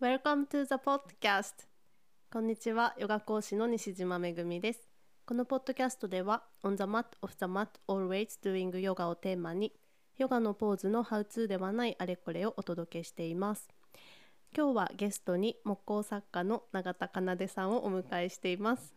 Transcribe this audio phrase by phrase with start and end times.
[0.00, 1.66] Welcome to the podcast.
[2.32, 4.80] こんにちはヨガ講師の西島めぐみです。
[5.26, 9.74] このポッドキャストでは On the mat, off the mat, always doing yoga をテーマに
[10.16, 13.68] ヨガのポーズのハウツーではないあれこれをお届けしています。
[14.56, 18.94] 今日はゲストに木工作家の永田かなでさんをお迎えしています。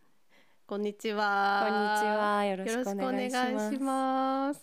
[0.66, 1.66] こんにちは。
[1.68, 3.30] こんにちはよろしくお願い
[3.74, 4.60] します。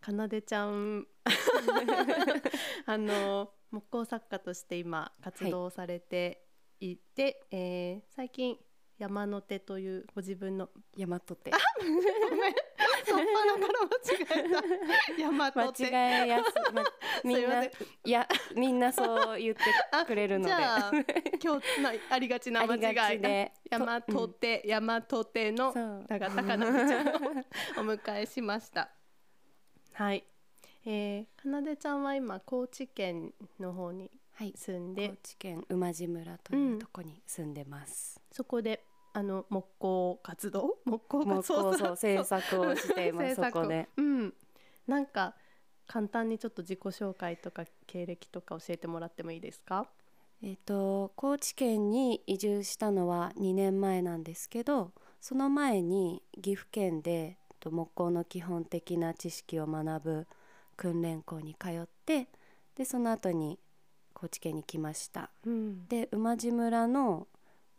[0.00, 1.06] かなでちゃん。
[2.86, 6.46] あの木工作家として今活動されて
[6.80, 8.56] いて、えー最近
[8.98, 12.54] 山の手というご自分の大和手ごめん。
[13.04, 15.20] そっぱなから間違えた。
[15.20, 16.82] 山手違えやす、ま、
[17.22, 17.70] みんなすいません。
[18.04, 19.62] いやみんなそう言って
[20.06, 20.54] くれるので。
[21.42, 23.18] 今日なありがちな間違い。
[23.18, 27.12] ちで山と手、山と手のなでちゃんを
[27.78, 28.90] お迎えしました。
[29.92, 30.26] はい、
[30.88, 35.08] えー、かなでちゃんは今高知県の方にはい住んで。
[35.08, 40.78] 高知県馬路村というとこに住んでます、そこであの 木工活動？
[40.84, 41.48] 木工木活
[41.82, 43.88] 動制作をしています そこで。
[43.96, 44.34] うん。
[44.86, 45.34] なんか
[45.88, 49.88] 簡単にちょっと自己紹介とか経歴とか教えてもらってもいいですか？
[50.42, 60.26] えっ、と高知県に移住したのは2年前なんですけどその前に岐阜県でえっと木工の基本的な知識を学ぶ
[60.76, 62.28] 訓練校に通って
[62.76, 63.58] でその後に
[64.12, 65.30] 高知県に来ました。
[65.44, 65.86] うん。
[65.88, 67.26] で馬路村の、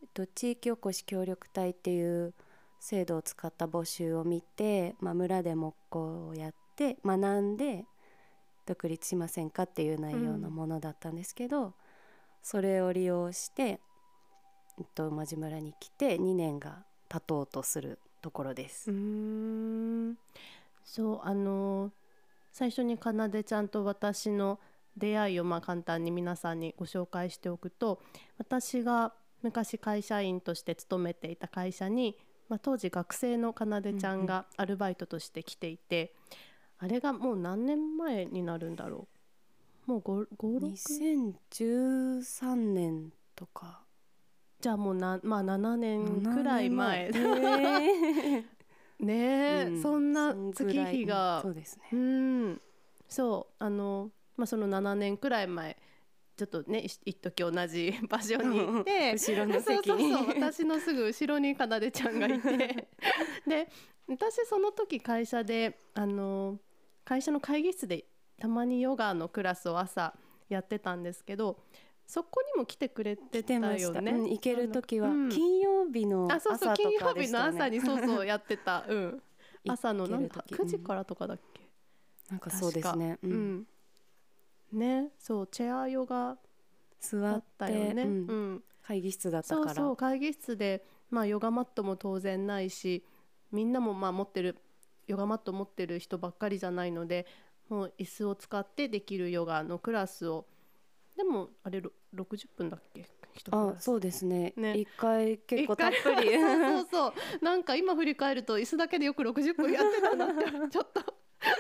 [0.02, 2.34] えっと、地域おこし協力隊っていう
[2.80, 7.86] 制度を使った募集を見て、まあ、村で木工をやって学んで
[8.68, 11.74] 独立しませんかっていう内容のものだったんですけど、
[12.44, 13.80] それを利用して、
[14.78, 18.92] えっと、馬路村に来て2年が経とうとするところです。
[18.92, 18.94] う
[20.84, 21.92] そうあの
[22.58, 24.60] 最初にかなでちゃんと私の
[24.98, 28.02] 出会いをまあ簡単に皆さんにご紹介しておくと
[28.40, 29.14] 私が
[29.44, 32.18] 昔会社員として勤めていた会社に、
[32.50, 36.16] まあ、当時学生のかなでちゃんがアルバイトとして来ていて、
[36.80, 39.08] あれがもう何年前になるんだろ
[39.88, 39.92] う？
[39.92, 41.06] もう56
[41.52, 43.82] 2013年とか。
[44.60, 47.12] じゃあもうな、まあ、7年くらい前。
[47.12, 48.46] 7年前
[49.00, 49.82] ねえ、うん。
[49.82, 51.40] そんな月日が。
[51.42, 51.84] そうですね。
[51.92, 52.62] うん。
[53.08, 55.78] そうあの、まあ、その7年くらい前
[56.36, 59.84] ちょっとねい一時同じ 場所に行って後ろの席に。
[59.84, 62.88] そうそうそう私のすぐ後ろにかなでちゃんがいて。
[63.48, 63.70] で
[64.08, 66.60] 私その時会社であの
[67.04, 68.06] 会社の会議室で
[68.40, 70.16] たまにヨガのクラスを朝
[70.48, 71.60] やってたんですけど
[72.08, 73.78] そこにも来てくれてたよね。
[73.80, 74.00] した。
[74.00, 75.30] うん行ける時はうん。
[75.30, 79.24] 金曜日のあ朝とかそうそう金曜日の朝にそうそうやってた、うん、
[79.66, 81.70] 行朝のなんだける時9時からとかだっけ、
[82.30, 83.32] なんかそうですね、うん。
[83.32, 83.68] うん。
[84.80, 86.38] ねそうチェアヨガ
[87.00, 88.54] 座ってたよね、ううん。
[88.56, 89.68] ん会議室だったから。
[89.68, 93.04] そうそう会議室で、まあ、ヨガマットも当然ないし
[93.52, 94.58] みんなもまあ持ってる
[95.08, 97.26] ヨガマット持ってる人ばっかりじゃないので
[97.70, 100.46] もう椅子を使ってできるヨガのクラスを
[101.18, 103.06] でもあれろ60分だっけ？
[103.52, 104.54] あそうですね。
[104.56, 104.78] ね。
[104.78, 106.32] 一回結構たっぷり。
[106.40, 107.14] そうそうそう。
[107.46, 111.02] なんか今振り返ると椅子だけでよく60分やってたなって ちょっと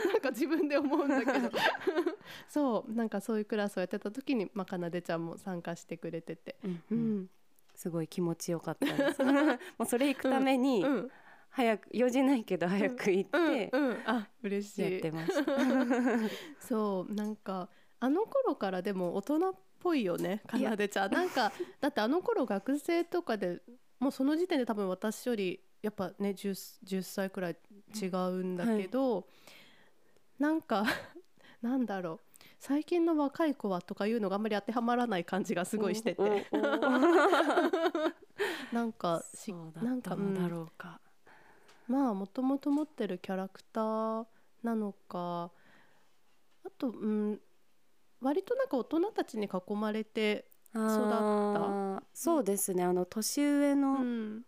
[0.08, 1.52] なんか自分で思うんだけど。
[2.50, 7.20] そうなんかそういうクラスをやってた時にまあかなでちゃんも参加してくれてて、うんううん。
[7.22, 7.30] ん
[7.76, 9.24] すごい気持ちよかったです。
[9.24, 9.32] も
[9.80, 11.12] うそれ行くためにうん。
[11.50, 13.88] 早く用事ないけど早く行ってうん。
[13.90, 14.92] うん、あ嬉しい。
[14.94, 15.52] やってました、
[16.60, 17.70] そうなんか
[18.00, 19.54] あの頃からでも大人っ
[19.88, 21.12] ぽいよねかなでちゃん。
[21.14, 23.62] なんかだってあの頃学生とかで
[24.00, 26.52] もうその時点で多分私よりやっぱね 10,
[26.86, 27.56] 10歳くらい
[27.96, 29.28] 違うんだけど、
[30.40, 30.84] なんか
[31.62, 32.20] なんだろう。
[32.60, 36.48] 最近の若い子はとかいうのがあんまり当てはまらない感じがすごいしてて。
[38.74, 40.50] なんかしなんかだうん。
[40.50, 41.00] ろうか、
[41.88, 44.26] まあもともと持ってるキャラクター
[44.64, 45.52] なのか。
[46.66, 47.40] あと、うん、
[48.22, 52.84] 割となんか大人たちに囲まれて、あ育ーそうですね。
[52.84, 54.42] あの年上うのん、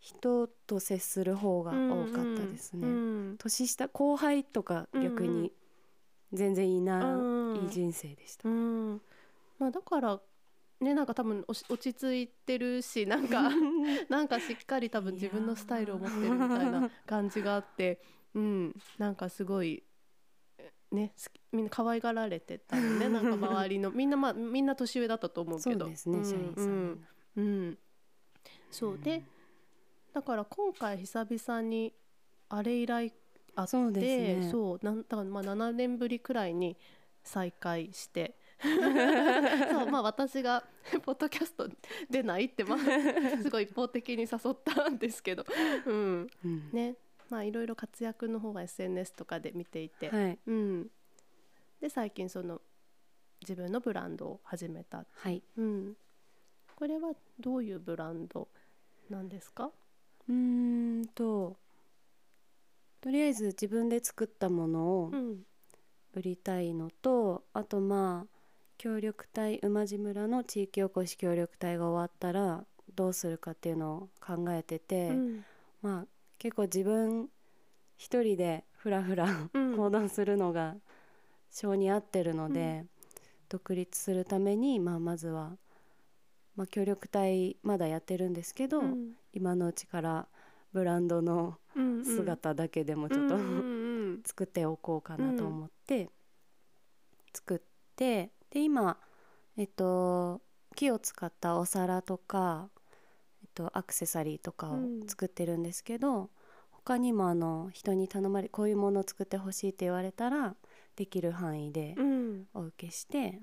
[0.00, 2.90] 人と接する方が多かったですね、う
[3.32, 3.36] ん。
[3.38, 5.42] 年下後輩とか逆うんうん。
[5.42, 5.52] に
[6.32, 9.00] 全然いなうんい人生でした、うん。
[9.58, 10.20] まあ、だから
[10.80, 13.50] ねなんか多分落ち着いてるしなんか
[14.08, 18.00] なんかしっかり多分自分のスタイルを持ってるみたいな感じがあって、
[18.34, 19.82] うん、なんかすごい
[20.92, 21.12] ね
[21.52, 23.90] みんな可愛がられてたよね なんか周りの。
[23.90, 25.86] みんなまあみんな年上だったと思うけど。
[25.86, 27.06] そうですね、ん社員さん、うん。
[27.36, 27.78] うん、
[28.70, 29.22] そうで
[30.12, 31.94] だから今回久々に
[32.48, 33.12] あれ以来
[33.54, 36.76] 会ってそうでうなんだからまあ7年ぶりくらいに
[37.22, 38.36] 再会して。
[38.60, 40.62] そうまあ私が
[41.02, 41.66] ポッドキャスト
[42.10, 42.78] 出ないってまあ
[43.42, 45.46] すごい一方的に誘ったんですけど、
[45.86, 46.70] うん、うん。
[46.70, 46.96] ね
[47.30, 50.38] まあいろいろ活躍の方が SNS とかで見ていて、はい。
[50.46, 50.90] うん、
[51.80, 52.60] で最近その
[53.40, 55.42] 自分のブランドを始めた、はい。
[55.56, 55.96] うん、
[56.76, 58.48] これはどういうブランド
[59.08, 59.70] なんですか、
[60.28, 61.56] うーんと
[63.00, 65.46] とりあえず自分で作ったものをうん。
[66.12, 68.40] 売りたいのとあとまあ
[68.78, 72.64] 協力隊馬路村の地域おこし協力隊が終わったら
[72.96, 75.44] どうするかっていうのを考えてて、うん。
[75.82, 76.06] まあ
[76.40, 77.28] 結構自分
[77.96, 79.76] 一人でふらふらうん。
[79.76, 80.74] 行動するのが
[81.50, 82.84] 性に合ってるので、
[83.48, 85.52] 独立するために、まあ、まずは、
[86.56, 89.12] まあ、協力隊まだやってるんですけど、うん。
[89.34, 90.26] 今のうちから
[90.72, 92.04] ブランドのうんうん。
[92.04, 93.80] 姿だけでもちょっと、うんうんうん
[94.24, 96.10] 作っておこうかなと思って
[97.32, 97.60] 作っ
[97.94, 98.98] てで今
[99.56, 100.40] えっと
[100.74, 102.68] 木を使ったお皿とか、
[103.54, 105.08] と、アクセサリーとかをうん。
[105.08, 106.30] 作ってるんですけど、
[106.84, 110.56] 他にもあの人に頼まれこういうものを作ってほしいって言われたら
[110.96, 112.46] できる範囲でうん。
[112.54, 113.40] お受けして、えっ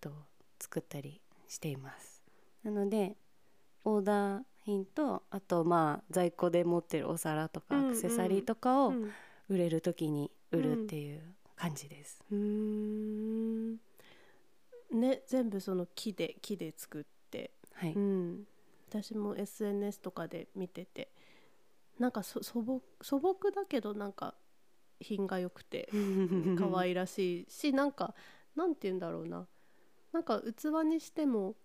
[0.00, 0.10] と、
[0.60, 2.22] 作ったりしています。
[2.62, 3.16] なので
[3.84, 7.88] オーダー品とあとまあ在庫で持ってるお皿とかうんうん。
[7.88, 9.10] アクセサリーとかをうん。
[9.48, 11.22] 売れる時に売るっていう
[11.54, 12.22] 感じです。
[12.30, 13.80] うーん。
[14.92, 18.46] ね全部その木で木で作って、はい、うん、
[19.02, 21.10] 私も SNS とかで見てて
[21.98, 24.34] なんかそ素朴素朴だけどなんか
[25.00, 25.88] 品が良くて
[26.58, 28.14] 可愛らしいしなんか
[28.54, 29.46] なんて言うんだろうな。
[30.12, 31.56] なんか器にしても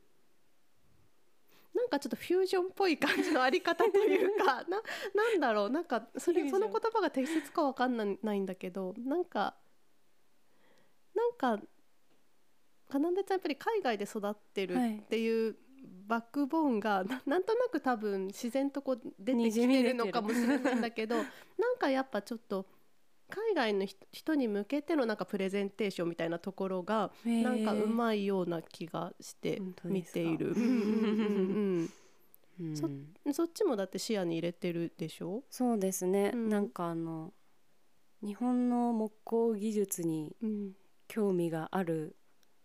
[1.73, 4.81] なんかちょっとフュージョンっぽい感じのあり方というか な
[5.13, 5.69] なんだろう。
[5.69, 9.55] なんかそれその言葉が適切かわかんなないんだけどなんか
[11.13, 11.61] なんか
[12.89, 15.55] かなでちゃんやっぱり海外で育ってるはいっていう
[16.11, 21.25] バックボーンがななんとなく多分自然とこう出てにきじみ出てるのかもしれないんだけど なん
[21.79, 22.65] かやっぱちょっと
[23.29, 30.53] 海外の人人に向けてのなんかプレゼンテーションみたいなところがなんかうまいような気がして見ている。
[30.53, 30.59] そ
[32.87, 36.49] うんそっちもだって視野に入れてるでしょ、そうですね、うん。
[36.49, 37.33] なんかあの
[38.21, 40.75] 日本の木工技術にうん。
[41.07, 42.15] 興味がある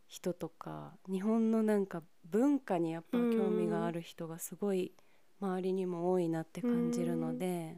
[0.07, 4.93] 人とか日本のなんか文化にやっぱ興味がある人がすごい
[5.41, 7.77] 周りにも多いなって感じるので、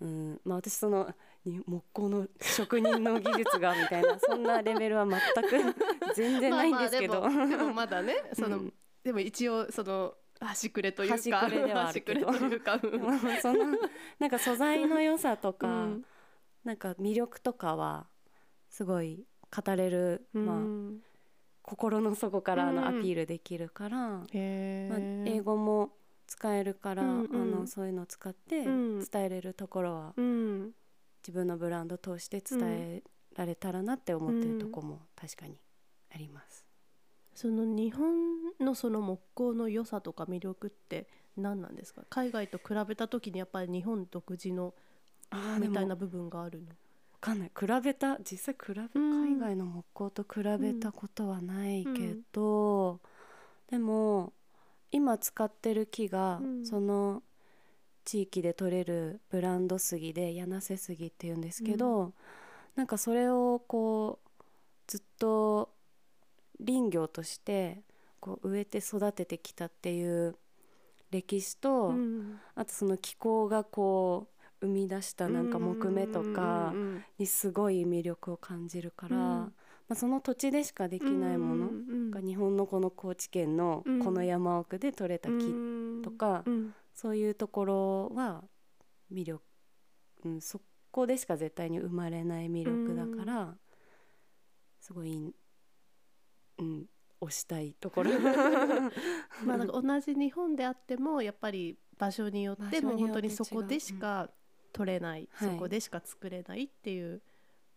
[0.00, 0.40] うん。
[0.44, 1.12] まあ、私その
[1.44, 5.78] に木工の職人の技術がみたいな そんなレベルは全く
[6.14, 8.72] 全然ないんですけど、まあまあでもでもまだね その、うん。
[9.04, 12.32] でも一応その端くれというか端くれではあるけど。
[12.32, 13.78] その
[14.18, 16.04] なんか素材の良さとか、うん。
[16.64, 18.06] なんか魅力とかは
[18.68, 21.02] すごい語れる、まあ、うん
[21.64, 22.76] 心の底からうん。
[22.76, 25.92] のアピールできるから、へまあ、ー英語も
[26.26, 27.42] 使えるから、うんうん。
[27.42, 28.98] あのそういうのを使ってうん。
[29.00, 30.72] 伝えれるところはうん。
[31.22, 33.02] 自分のブランド通して伝え
[33.36, 35.56] られたらなって思ってるとこも確かに
[36.12, 36.66] あります。
[37.34, 41.06] その日本のその木工の良さとか魅力って
[41.36, 42.02] 何なんですか？
[42.10, 44.74] 海外と比べた時にやっぱり日本独自の
[45.60, 46.66] みたいな部分があるの？
[46.68, 46.74] わ
[47.22, 47.52] かんない。
[47.58, 48.18] 比べた？
[48.18, 53.00] 実際比べ、うん海外の木工と比べたことはないけど、
[53.70, 54.34] でも
[54.90, 56.66] 今使ってる木が、うん。
[56.66, 57.22] その
[58.04, 62.12] 地域で取れるブランド杉で柳瀬杉っていうんですけど、
[62.74, 64.42] なんかそれをこう
[64.88, 65.70] ずっと
[66.58, 67.82] 林業として
[68.18, 70.36] こう植えて育ててきたっていう
[71.12, 72.40] 歴史と、うん。
[72.56, 76.72] あとその気候がこう生み出したなんか木目とか
[77.18, 79.22] にすごい魅力を感じるから、うん。
[79.22, 79.52] ま
[79.90, 81.70] あ、その土地でしかできないもの
[82.10, 83.98] が日本のこの高知県のうん。
[84.04, 86.74] この山奥で採れた木とか、うん。
[86.94, 88.44] そういうところは
[89.12, 89.42] 魅力、
[90.24, 93.54] うん、そこでしか絶対に生まれない魅力だから、
[94.80, 95.34] すごい、
[96.58, 96.86] うん、
[97.20, 98.10] 推したいところ。
[99.44, 102.98] まあ同じ日本であってもやっぱり場所によってもう。
[102.98, 104.30] 本当にそこでしか
[104.72, 105.50] 取れない、はい。
[105.50, 107.20] そこでしか作れないっていう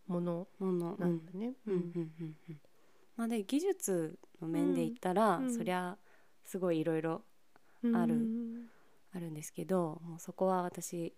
[0.06, 0.66] ものな
[1.06, 1.52] んんだね。
[1.66, 1.74] うん。
[1.74, 1.92] うん。
[1.94, 2.60] うんうん
[3.16, 5.56] まあ、で技術の面で言ったら、うん。
[5.56, 5.96] そりゃ
[6.44, 7.22] すごいいろいろ
[7.82, 7.96] うん。
[7.96, 8.28] ある。
[9.14, 11.14] あるんですけどもうそこは私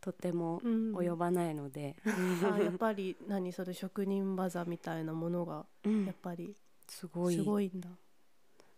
[0.00, 0.94] とってもうん。
[0.94, 6.06] 及ばないので、あやっぱり何それ職人技みたいなものがうん。
[6.06, 6.54] やっぱり
[6.88, 7.34] すごい。
[7.34, 7.88] すごいんだ。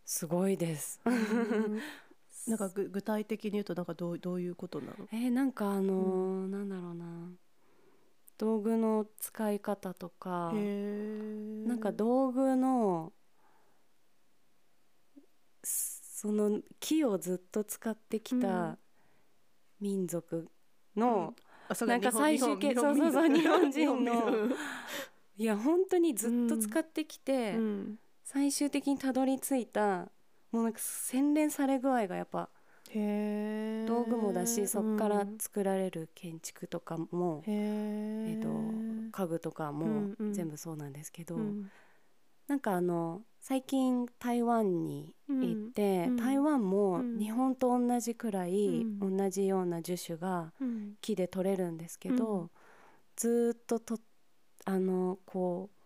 [0.05, 1.01] すごいです。
[2.47, 4.93] うんなんかぐ具体的に言うとなんかどうどういうことなの？
[5.13, 7.05] えーなんかあのーなんだろうな。
[8.39, 13.13] 道具の使い方とかなんか道具の
[15.63, 18.79] その木をずっと使ってきうたん。
[19.81, 20.49] 民族
[20.97, 21.35] の、
[21.81, 24.49] うなんか最終形そうそうそう日本人の。
[25.39, 27.99] いや本当にずっと使ってきて、うん。
[28.25, 30.09] 最終的にたどり着いた
[30.53, 32.49] もうなんか洗練され具合がやっぱ
[33.87, 38.49] 道具もだしそこから作られる建築とかも、へええー、と
[39.13, 40.33] 家具とかもうんうん。
[40.33, 41.71] 全部そうなんですけど、うん。
[42.49, 46.17] なんかあの最近台湾に行って、うん。
[46.17, 47.19] 台湾もうん。
[47.19, 48.67] 日本と同じくらい、
[49.01, 49.17] うん。
[49.17, 50.95] 同じような樹種がうん。
[51.01, 52.51] 木で取れるんですけど、うん。
[53.17, 53.99] ずーっとと
[54.65, 55.77] あのこう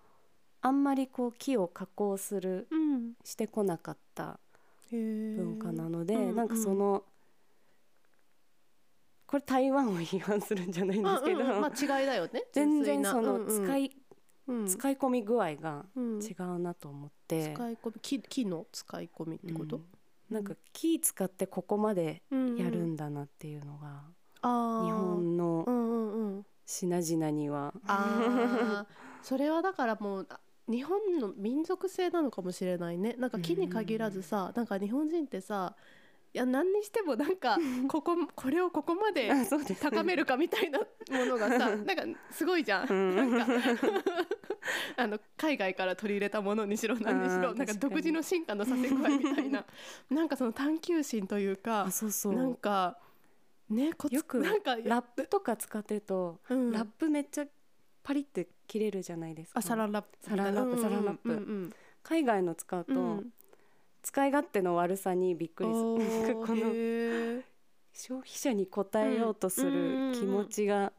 [0.62, 3.12] あんまりこう木を加工するうん。
[3.24, 4.38] してこなかった
[4.96, 7.04] 文化なので、うんなんかその
[9.26, 11.60] これ台湾を批判するんじゃないんですけど、あうんうん。
[11.60, 12.46] まあ違いだよね。
[12.52, 13.92] 全然その使い、い、
[14.48, 14.66] うん。
[14.66, 16.20] 使い込み具合がうん。
[16.20, 20.34] 違うなと思って、使い込み木木の使い込みってこと、うん。
[20.34, 24.02] なんか木使ってここまでうんやるんだなっていうのが、
[24.42, 24.84] あー。
[24.86, 26.46] 日本のうんうんうん。
[26.66, 28.86] 品々には、あー。
[29.22, 33.14] それはだからもうあ日本の民族性なのかもしれないね。
[33.18, 35.74] なんか木に限らずさ、なんか日本人ってさ
[36.32, 37.58] いや何にしてもなんか
[37.88, 39.32] こここれをここまで
[39.80, 40.84] 高めるかみたいなも
[41.26, 43.16] のがさなんかすごいじゃん、うん。
[43.16, 43.52] なんか
[44.96, 49.64] あの海外から取り入れたものにしろ何にしろなんか独自の進化のさせ具合みたいな。
[50.08, 52.34] なんかその探求心というかあそうそう。
[52.34, 52.96] なんか
[53.68, 56.70] ねよくなんかラップとか使ってると、うん。
[56.70, 57.46] ラップめっちゃ
[58.04, 59.58] パリって切れるじゃないですか。
[59.58, 60.16] あサランラップ。
[60.20, 60.80] サランラップ。
[60.80, 61.74] サランラップ。
[62.04, 63.32] 海外の使うと、うん。
[64.00, 67.42] 使い勝手の悪さにびっくりすおるーこの
[67.92, 70.92] 消費者に応えようとすうんる気持ちが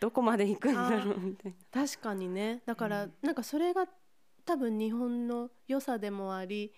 [0.00, 1.86] どこまで行くんだろうみたいな。
[1.86, 2.62] 確かにね。
[2.66, 3.12] だから、うん。
[3.22, 3.86] なんかそれが
[4.44, 6.72] 多分日本の良さでもあり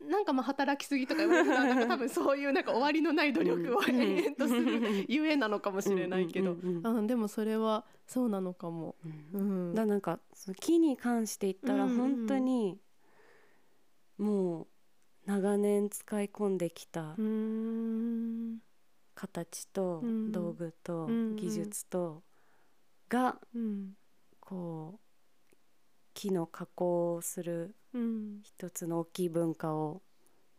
[0.00, 6.56] なんかまあ働きすぎとか言われるのはなんか多分そういうなんか終わりのない努力をうん延々とするゆえなのかもしれないけど、
[7.06, 8.94] でもそれはそうなのかも。
[9.32, 9.72] ううん。
[9.72, 10.20] んだなんか
[10.60, 12.78] 木に関して言ったら本当に
[14.18, 14.66] もう
[15.26, 17.16] 長年使い込んできた
[19.14, 20.32] 形とうん。
[20.32, 22.22] 道具と技術と
[23.08, 23.96] がうん。
[24.40, 25.08] こう
[26.14, 28.40] 木の加工をするうん。
[28.42, 30.02] 一つの大きい文化を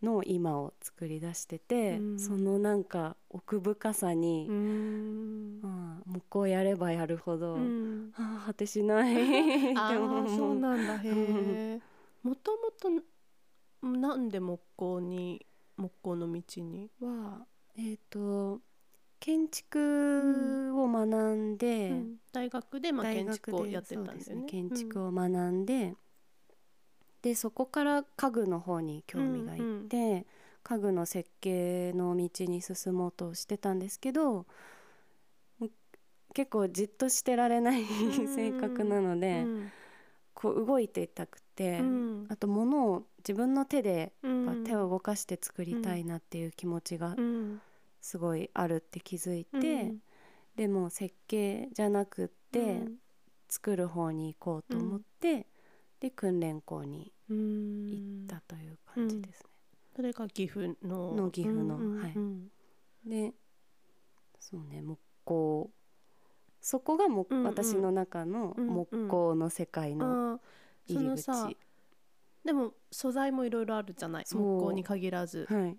[0.01, 2.19] の今を作り出してて、うん。
[2.19, 5.61] そのなんか奥深さにうー、ん。
[5.61, 8.11] まあ、もうこうやればやるほど、うん。
[8.15, 9.13] ああ果てしない
[9.71, 11.79] ってあ思うあそうなんだへえ
[12.23, 12.89] もともと
[13.87, 15.45] なんで木工に
[15.77, 17.45] 木工の道に、は？
[17.77, 18.59] えっ、と
[19.19, 22.17] 建築を学んで、うん。
[22.31, 24.35] 大学でまあ建築をやってたんだよね。
[24.35, 25.95] ね建築を学んで、
[27.21, 30.25] でそこから家具の方に興味がいって、
[30.63, 34.45] 家具の設計の道に進もうとしてたんですけど
[36.33, 37.85] 結構じっとしてられない
[38.27, 39.71] 性格なので、うん。
[40.33, 42.25] こう動いていたくて、うん。
[42.29, 44.63] あと物を自分の手でうん。
[44.63, 47.61] 手を動かして作りたいなっていう気持ちがうん。
[48.01, 50.01] すごいあるって気づいて、うん。
[50.55, 52.83] でも設計じゃなくって
[53.49, 55.47] 作る方に行こうと思って、
[55.99, 57.89] で訓練校にうん。
[57.89, 59.49] 行ったという感じですね。
[59.95, 61.13] それが岐阜の。
[61.13, 62.51] の岐阜のうんうんはいうん。
[63.05, 63.33] で
[64.39, 65.71] そうね木工。
[66.61, 67.45] そこが木、うんうん。
[67.45, 68.73] 私の中のうんうん。
[68.73, 70.39] 木工の世界の
[70.87, 71.51] 入り口、のさ
[72.45, 74.25] でも素材もいろいろあるじゃない？
[74.25, 75.45] 木工に限らず。
[75.49, 75.77] はい。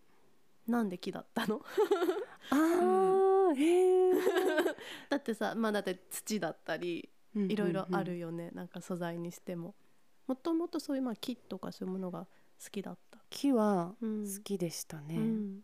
[0.66, 1.62] なんで木だったの？
[2.50, 4.12] あー、へえ
[5.08, 9.74] だってさまあだって土だったりいろいろあるよね、なんか素材にしても
[10.30, 12.20] もともとそういうまあ木とかそういうものが
[12.62, 14.24] 好きだった、木はうん。
[14.24, 15.60] 好きでしたね、うん。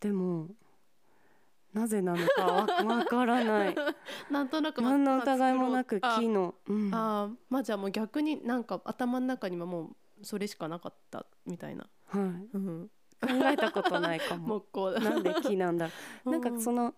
[0.00, 0.48] でも
[1.72, 3.76] なぜなのかわ わからない。
[4.30, 6.94] なんとなくまあ何の疑いもなくあ木の、うん。
[6.94, 14.60] あーまあじゃあもう逆になんか頭の中にはもうそれしかなかったみたいな、はい、うん、考えたことないかも。
[14.60, 15.00] 木工だ。
[15.00, 15.92] なんで木なんだろ
[16.26, 16.30] う。
[16.32, 16.94] なんかその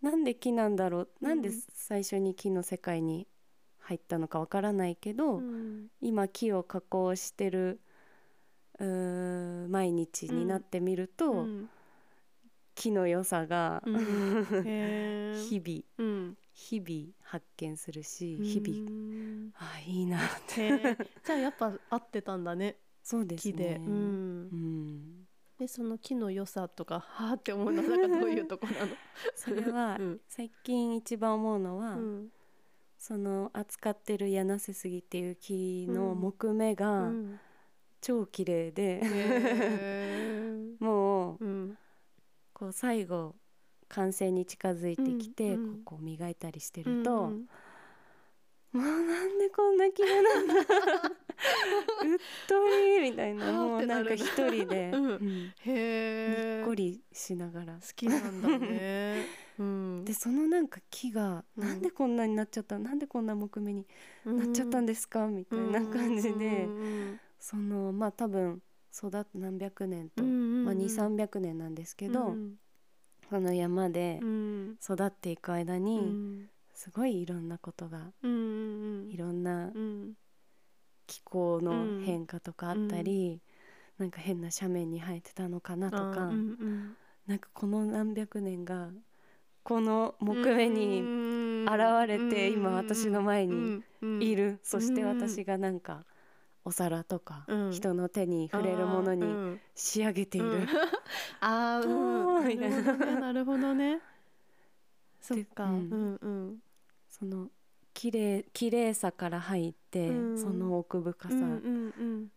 [0.00, 1.08] なんで木なんだろう。
[1.20, 1.60] なんでうん。
[1.72, 3.26] 最初に木の世界に
[3.86, 5.86] 入ったのかわからないけど、うん。
[6.00, 7.78] 今木を加工してる
[8.78, 11.70] 毎日になってみると、うん。
[12.74, 13.94] 木の良さが、うん。
[15.48, 16.36] 日々うん。
[16.52, 20.96] 日々発見するし、日々々あいいなって。
[21.24, 22.78] じゃあやっぱ合ってたんだね。
[23.04, 23.52] そうですね。
[23.52, 23.92] 木で、うん。
[24.52, 25.28] うん。
[25.58, 28.88] でその木の良さとかはあって思うのはなんかどういうとこなの？
[29.34, 30.20] それはうん。
[30.28, 32.32] 最近一番思うのは、うん
[33.06, 37.38] その扱ってる柳瀬杉っていう木のうん木目うがん。
[38.00, 40.76] 超綺麗で、へー。
[40.84, 41.78] もううん。
[42.52, 43.36] こう最後
[43.86, 47.48] 完成に近づいてきて、うんうんこう磨いたりしてると、うん
[48.72, 50.54] もうなんでこんな綺麗なんだ。
[50.54, 50.62] うっ
[52.46, 53.44] とりみたいな。
[53.44, 55.04] は あもうなんか一人で、 うん。
[55.04, 55.52] うん。
[55.60, 57.74] へえにっこりしながら。
[57.74, 59.24] 好きなんだね。
[59.58, 60.04] うん。
[60.04, 63.86] でそのなんか木が、うんなんでこんなになっちゃったなんでこんな木目に
[64.24, 72.58] なっちゃったんですか、みたいな感じで、うんそのまあ多分育って何百年と、うんまあ、2300年なんですけど、うん。
[73.28, 74.78] その山でうん。
[74.82, 80.12] 育っていく間うに、んすごいいろんなことがうんうんいろんなうん。
[81.06, 83.40] 気候の変化とかあったり、
[83.96, 88.90] なんか変な斜面に生えてたのかなとか、うんうんなんかこの何百年が
[89.64, 91.00] この木目に
[91.64, 93.82] 現現れて今私の前に
[94.20, 96.04] いる、そしてうん私がなんか
[96.64, 97.70] お皿とかうん。
[97.72, 100.68] 人の手に触れるものに仕上げている、うん。
[101.40, 102.36] あーうん。
[102.38, 103.20] あ ーみたいな。
[103.20, 104.00] なるほどね。
[105.20, 105.64] そっか。
[105.64, 105.90] ううん。
[105.90, 106.62] んうん
[107.18, 107.48] その
[107.94, 110.38] 綺麗綺麗さから入って、うん。
[110.38, 111.34] その奥深さ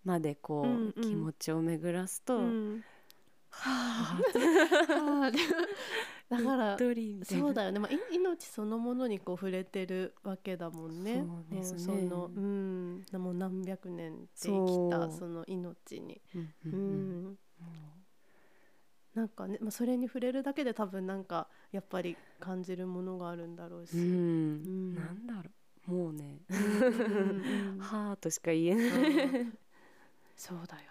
[0.05, 1.01] までこう、うんうん。
[1.01, 2.43] 気持ちを巡らすと、うん。
[2.43, 2.83] うん
[3.51, 5.31] はあ。
[6.29, 11.25] だからそうだよね、まあ、い命そのものにこう触れてるわけだもんね。
[11.50, 11.88] そうですね。
[11.88, 16.21] もうそのうん、もう何百年で生きたその命に。
[16.65, 17.38] うん、
[19.20, 23.98] なんかね、まあ、それに触れるだけで多分なんかやっぱり感じるものがあるんだろうし。
[23.98, 24.02] うん。
[24.02, 24.96] うん。
[24.96, 25.52] なんだろ
[25.90, 25.92] う。
[25.92, 26.40] もうね。
[27.80, 29.58] はあとしか言えない、うん。
[30.38, 30.88] そうだよね。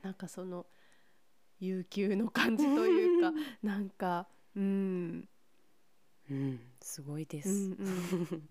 [0.00, 0.64] なんかその
[1.60, 5.28] 悠久の感じというか、 なんか、うん、
[6.30, 8.48] うん、すごいです、うんうん。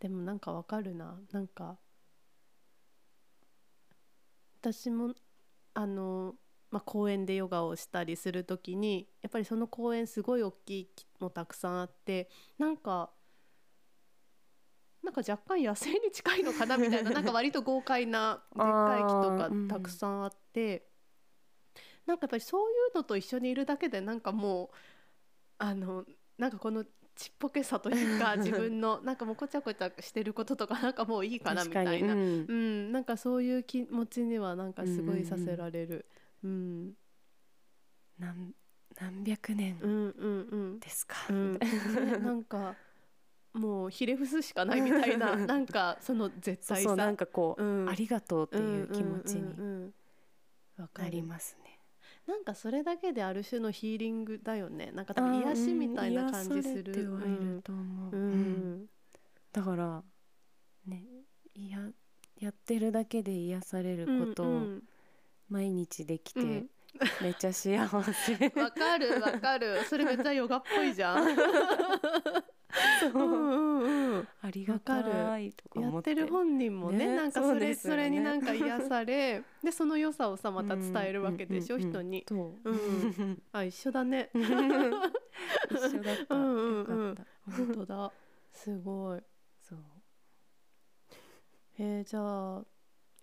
[0.00, 1.20] でもなんかわかるな。
[1.30, 1.76] なんか
[4.62, 5.14] 私も
[5.74, 6.36] あの、
[6.76, 13.08] まあ、公園でヨガをしたりする時にやっぱりその公園すごい大きい木もたくさんあってなんか
[15.02, 20.86] なんか若干野生に近いのかなみたいな なんか割と豪快なでっかい木とかたくさんあって、
[22.04, 24.68] なんかやっぱりそういうのと一緒にいるだけでなんかもう
[25.56, 26.04] あの
[26.36, 32.46] なんかこのちっぽけさというか 自分のなんかもうこちゃこちゃしてることとかなんかもういいかなみたいな、うん。
[32.46, 36.04] うん、なんかそういう気持ちにはなんかすごいさせられる。
[36.44, 36.92] うん、
[38.18, 38.54] 何
[39.00, 41.58] 何百年うん、うん、うん、ですか、うん、
[42.22, 42.32] な。
[42.32, 42.74] んか
[43.52, 45.34] もうひれ伏すしかないみたいな。
[45.36, 46.96] なんかその絶対さ。
[46.96, 47.88] なんかこう、うん。
[47.88, 49.82] ありがとうっていう気持ちにうんうんうん
[50.78, 50.82] うん。
[50.82, 51.78] わかなりるますね。
[52.26, 54.92] なんかそれだけである種のヒーリングだよね。
[54.92, 56.92] なんか多分癒しみたいな感じする。
[57.10, 57.56] うん。
[57.56, 58.22] ると思う、うん。
[58.22, 58.90] うん。
[59.52, 60.04] だから
[60.86, 61.02] ね
[61.54, 61.78] いや
[62.38, 64.88] やってるだけで癒されることをうん
[65.48, 66.70] 毎日できて、うん。
[67.20, 68.52] めっちゃ幸せ。
[68.60, 69.84] わかるわかる。
[69.84, 71.26] それめっちゃヨガっぽいじゃん。
[73.00, 73.12] そう。
[73.12, 76.14] うんうんうんありがたいとかやって。
[76.14, 77.96] てる本人もねねなんかそれそ,、ね。
[77.96, 81.92] れになんか癒されでその良さをさまた伝えるわけでしょ、うんうんうん。
[81.92, 82.24] 人に。
[82.28, 83.42] そう、うん。
[83.52, 84.30] あ一緒だね。
[84.34, 87.08] 一緒だった、うんうんうん。
[87.10, 88.12] よかった本当だ。
[88.52, 89.20] すごい。
[89.62, 89.78] そう。
[91.78, 92.20] えーじゃ
[92.58, 92.64] あ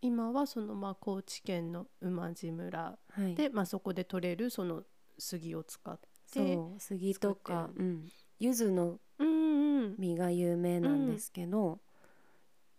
[0.04, 3.36] 今はそのまあ高知県の馬路村はい。
[3.36, 4.84] で、まあ、そこで取れるその
[5.18, 11.80] 杉を使ってそう杉とかうん、柚子のうんうん実が有名なんですけど、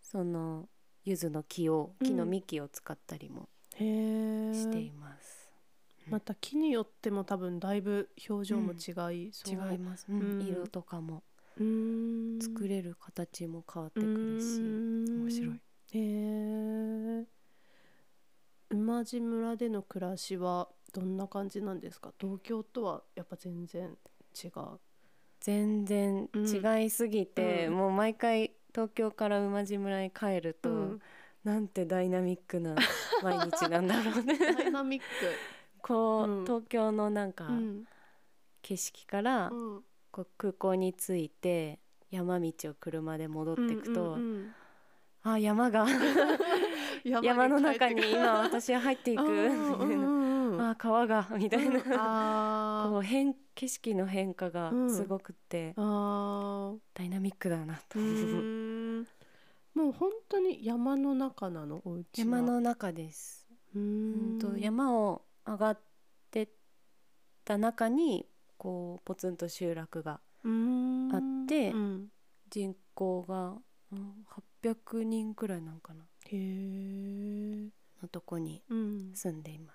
[0.00, 0.68] その
[1.04, 2.06] 柚子の木をうん。
[2.06, 5.48] 木の幹を使ったりもしています、
[6.10, 8.76] また木によっても多分だいぶ表情も違
[9.28, 10.18] いそう、違います、うん。
[10.18, 10.46] うん。
[10.46, 11.22] 色とかも
[12.40, 15.60] 作れる形も変わってくるし、面面白い
[15.94, 17.26] へえ
[18.70, 22.12] 馬路村での暮らしはどんな感じなんですか？
[22.20, 23.96] 東京とはやっぱ全然
[24.42, 24.52] 違う。
[25.40, 27.74] 全然違いすぎて、うん。
[27.74, 31.02] もう毎回東京から馬路村に帰ると、うん。
[31.44, 32.74] なんてダイナミックな
[33.22, 34.38] 毎日なんだろうね。
[34.56, 35.02] ダイナミッ
[35.82, 36.44] こう、うん。
[36.44, 37.84] 東京のなんかク、うん。
[38.62, 39.84] 景色から、うん。
[40.10, 41.78] こう空港に着いて
[42.10, 44.54] 山道を車で戻っていくと、うんうん
[45.24, 45.84] あ山が。
[45.84, 45.90] うん
[47.04, 49.22] 山の中に今私は入っていく。
[50.58, 51.28] あ川が。
[51.36, 54.90] みたいな、あ こう変景色の変化がうん。
[54.94, 55.74] すごくて、ー。
[55.76, 57.98] あダイナミックだなと。
[57.98, 61.82] もう本当に山の中なの？
[61.84, 62.04] お家は。
[62.16, 64.36] 山の中です、うん。
[64.36, 65.80] んと山を上がっ
[66.30, 66.48] てっ
[67.44, 70.20] た中にこうポツンと集落があっ
[71.46, 72.10] てうん。
[72.48, 73.58] 人口が
[73.92, 73.96] う
[74.70, 76.04] ん800人くらいなんかな。
[76.26, 77.68] へえ、
[78.02, 79.72] のとこにうん、住んでいま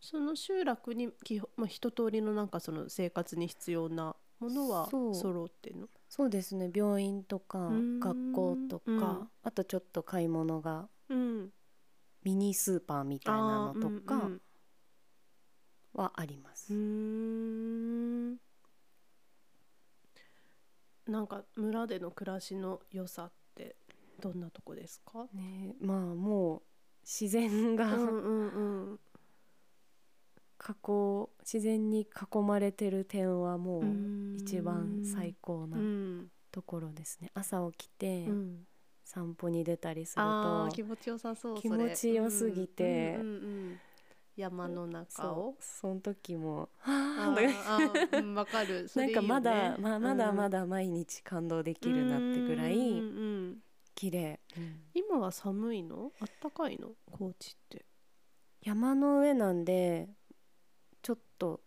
[0.00, 0.10] す。
[0.12, 5.14] その集落に基本、まあ、一通りのなんかその生活に必要なものはそう。
[5.14, 5.88] 揃ってんの？
[6.08, 6.70] そうですね。
[6.74, 8.00] 病院とかうん。
[8.00, 9.28] 学校とか、うん。
[9.42, 11.52] あとちょっと買い物がうん。
[12.22, 14.40] ミニスーパーみたいなのとかうん
[15.92, 16.72] はあります。
[16.72, 18.36] うん。
[21.06, 23.39] なんか村での暮らしの良さって
[24.20, 25.26] どんなとこですか？
[25.32, 26.62] ねまあもう
[27.02, 28.48] 自然が、うんうん
[28.90, 29.00] うん。
[30.62, 36.30] 囲自然に囲まれてる点はもううん一番最高うなん。
[36.52, 37.30] ところですね。
[37.34, 38.66] 朝起きてうん。
[39.04, 43.38] 散歩に出たりすると気持ちよさそう気持ちよすぎてうんうんうんう
[43.72, 43.80] ん。
[44.36, 45.56] 山の中を。
[45.58, 48.86] その時もああーうんわかる。
[48.88, 52.96] そなんかまだまあまだまだだ毎日感動できるなってぐらいうんうんう
[53.48, 53.62] ん
[54.00, 54.40] 綺麗、
[54.94, 56.10] 今は寒いの？
[56.22, 56.92] あったかいの？
[57.10, 57.84] 高知って。
[58.62, 60.08] 山の上なんで
[61.02, 61.60] ちょっと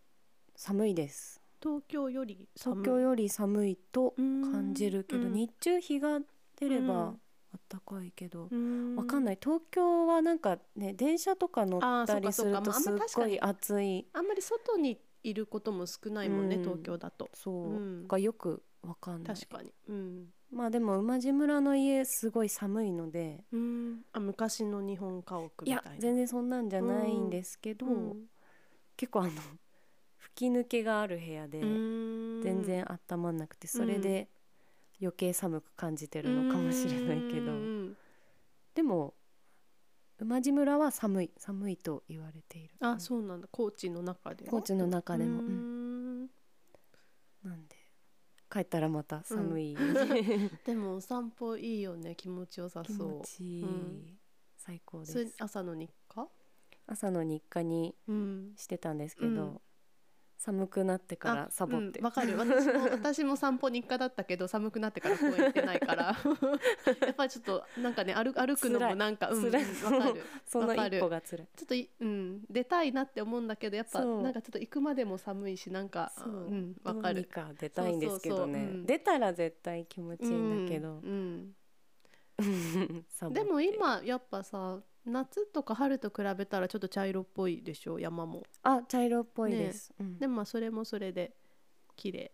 [0.56, 1.40] 寒いです。
[1.62, 2.84] 東京より寒い。
[2.84, 6.22] 東京より寒いと感感じるけど、日中日が
[6.60, 7.14] 出れば
[7.54, 8.50] あったかいけど、
[8.96, 9.38] わかんいない。
[9.40, 14.08] 東京はなんかね電車とか乗ったりするとすっごい暑い。
[14.12, 16.64] あんまり外にいることも少ないもんね、うん。
[16.64, 17.30] 東京だと。
[17.36, 18.08] そう、うん。
[18.08, 19.36] がよくわかんない。
[19.36, 19.72] 確かに。
[19.88, 25.92] うん、まあでも馬路村の家すごい寒いのでうん、あ昔の日本家屋みいたいな。
[25.94, 28.26] や全然そんなんじゃないんですけど、うん。
[28.96, 29.32] 結構あの
[30.18, 34.30] 吹き抜けがある部屋でうん全然温まんなくてそれで
[35.02, 37.52] 余計寒く感じてるのかもしれないけど。
[37.52, 37.98] うん。
[38.76, 39.14] でも
[40.20, 42.76] 馬路村は寒い寒いと言われている。
[42.80, 43.48] あそうなんだ。
[43.52, 45.73] 高知の中では高知の中でも、ううん
[48.54, 49.76] 帰ったらまた寒い、
[50.64, 53.08] でもお散歩いいよね気持ちよさ気そう。
[53.18, 54.20] 持ちいい、うん。
[54.58, 55.34] 最高です。
[55.40, 56.30] 朝の日課？
[56.86, 58.54] 朝の日課にうん。
[58.56, 59.62] してたんですけど、うん
[60.38, 62.38] 寒くなってからあサボって、うんわ、かる。
[62.38, 66.04] 私も 私も散歩日課だったけど寒くなってから公園行ってないから。
[67.06, 69.66] やっぱりちょっとなんかね歩歩くのもなんかうんわかる。
[70.46, 70.98] そのわかる。
[70.98, 71.48] 一歩が辛い。
[71.56, 76.28] ちょっとい、うん、出たいなって思うんだけどやっぱなんかちょっと行くまでも寒いしなんかそう。
[76.28, 77.24] うんわかる。
[77.26, 78.70] か出たいんですけどね。
[78.86, 80.96] 出たら絶対気持ちいいんだけど。
[80.96, 81.56] う、ん
[83.32, 88.44] でも今やっぱさ夏とか春と比べたらちょっと茶色っぽいでしょ山も。
[88.64, 90.18] あ茶色っぽいです、うん。
[90.18, 91.34] でもまあそれもそれで
[91.96, 92.32] 綺麗。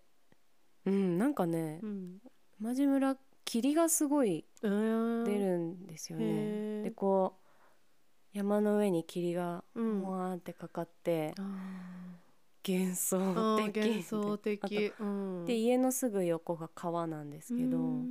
[0.86, 2.17] うん、なんかねうん。
[2.62, 4.75] 馬路村霧がすごい出出
[5.39, 7.38] るんですよね、でこ
[8.34, 10.01] う山の上に霧がうん。
[10.01, 11.41] もわーってかかって、あ
[12.67, 13.77] 幻想的。
[13.77, 15.41] 幻想 あ的うん。
[15.41, 18.05] とで家のすぐ横が川なんですけど、うう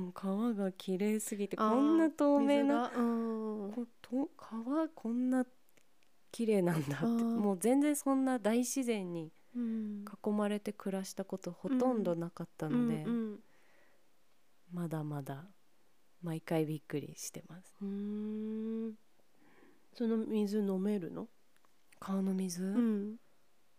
[0.00, 2.90] んん川が綺麗すぎてこんな透明な
[3.74, 5.44] こと川こんな
[6.30, 10.04] 綺麗なんだってもう全然そんな大自然にうん。
[10.24, 13.38] 囲まれて暮らしたことほとんどなかったので、うん
[14.72, 15.44] まだまだ
[16.22, 17.74] 毎回びっくりしてます。
[17.82, 18.94] うんうん。
[19.92, 21.28] その水飲めるの？
[22.00, 23.16] 川の水、いうん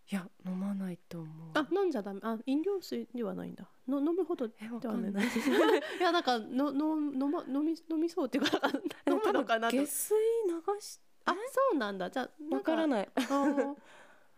[0.10, 1.50] や飲まないと思う。
[1.54, 2.20] あ飲んじゃダメ。
[2.24, 3.66] あ飲料水ではないんだ。
[3.88, 5.28] の飲むほどではないい
[6.00, 8.60] いやなんかのの飲ま飲み飲みそうっていうか
[9.08, 9.70] 飲むのかな。
[9.70, 10.16] と下水
[10.48, 11.38] 流しあそ
[11.76, 12.10] うなんだ。
[12.10, 13.10] じゃあわからいない。
[13.16, 13.76] あ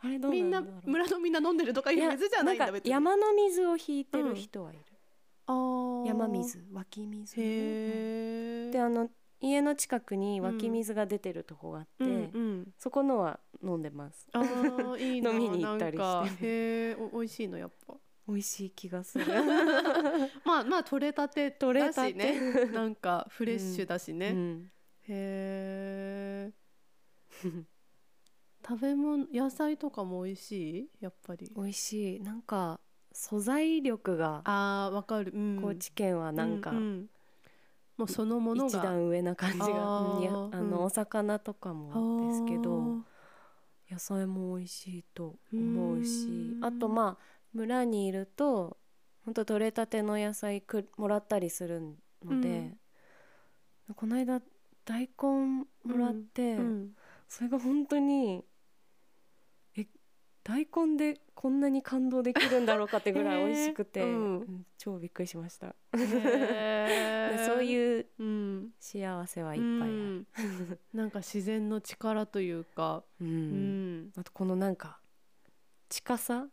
[0.08, 2.92] れどうみんな村のみんな飲んでるとかいう水じゃないんだや別に。
[2.92, 4.82] 山の水を引いてる人はいる、
[5.48, 6.08] あー。
[6.08, 7.36] 山水湧き水
[8.72, 9.10] であの
[9.42, 12.74] 家の近くに湧き水が出てるとこがあって、うんうん。
[12.78, 14.28] そこのは飲んでます。
[14.32, 15.32] あーいいな。
[15.34, 16.46] 飲みに行ったりして。
[16.46, 17.96] へえお美味しいのやっぱ。
[18.28, 19.26] 美味しい気がする。
[20.44, 22.12] まあまあ取れたてだ取れたて。
[22.12, 24.72] しねなんかフレッシュだしね、うん。
[25.08, 26.54] へえ
[28.68, 30.90] 食べ物野菜とかも美味しい？
[31.02, 31.52] やっぱり。
[31.56, 32.20] 美味しい。
[32.22, 32.80] なんか
[33.12, 37.10] 素材力があーわかる、うん、高知県はなんかううん
[37.98, 38.80] もうそのものが。
[38.80, 40.84] 一段上な感じがああの、うん。
[40.84, 43.04] お魚とかもですけど
[43.90, 46.66] 野菜も美味しいと思うしうん。
[46.66, 48.78] あとまあ村にいると
[49.24, 51.82] ほんと取れたての野菜くもらったりする
[52.24, 52.76] ので、
[53.96, 54.42] この間
[54.84, 56.96] 大根もらって、あーうん。
[57.28, 58.44] それが本当に
[59.76, 59.88] え
[60.44, 64.40] 大根でこんなに感動できるんだろうかってぐらい美味しくて、へーうん。
[64.40, 67.38] うん超びっくりしました、へー。
[67.38, 68.70] でそういううん。
[68.80, 70.28] 幸せはいっぱいある、うん。
[70.94, 73.28] なんか自然の力というか、うん。
[73.28, 74.12] うん。
[74.18, 75.00] あとこのなんか
[75.90, 76.48] 近さ？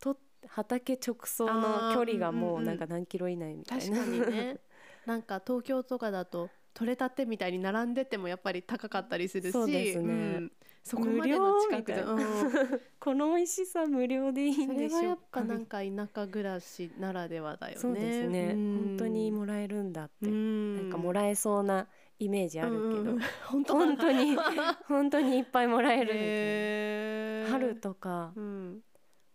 [0.00, 4.60] と畑直送の距離がもうなんか何キロ以内みたいな、確かにね。
[5.06, 9.52] なんか東京とかだと取れたてみたいに並んでてもやっぱり高かったりするし。
[9.52, 10.38] そうですね。
[10.38, 10.52] ん
[10.82, 12.18] そこまでの近くで、うん、
[12.98, 17.80] この美味しさ無料でいいそんでしょれはやっぱなんか田舎暮らしならではだよね。
[17.80, 18.88] そうですね、うん。
[18.88, 20.76] 本当にもらえるんだって、うん。
[20.76, 21.86] なんかもらえそうな
[22.18, 23.16] イメージあるけど、
[23.46, 23.74] 本当。
[23.74, 24.36] 本当に
[24.86, 28.82] 本当にいっぱいもらえる春とかうん。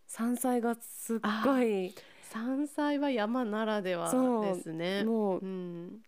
[0.06, 1.94] 山菜がすっごい。
[2.24, 5.04] 山菜は山ならではですね。
[5.06, 5.46] もう。
[5.46, 6.02] うん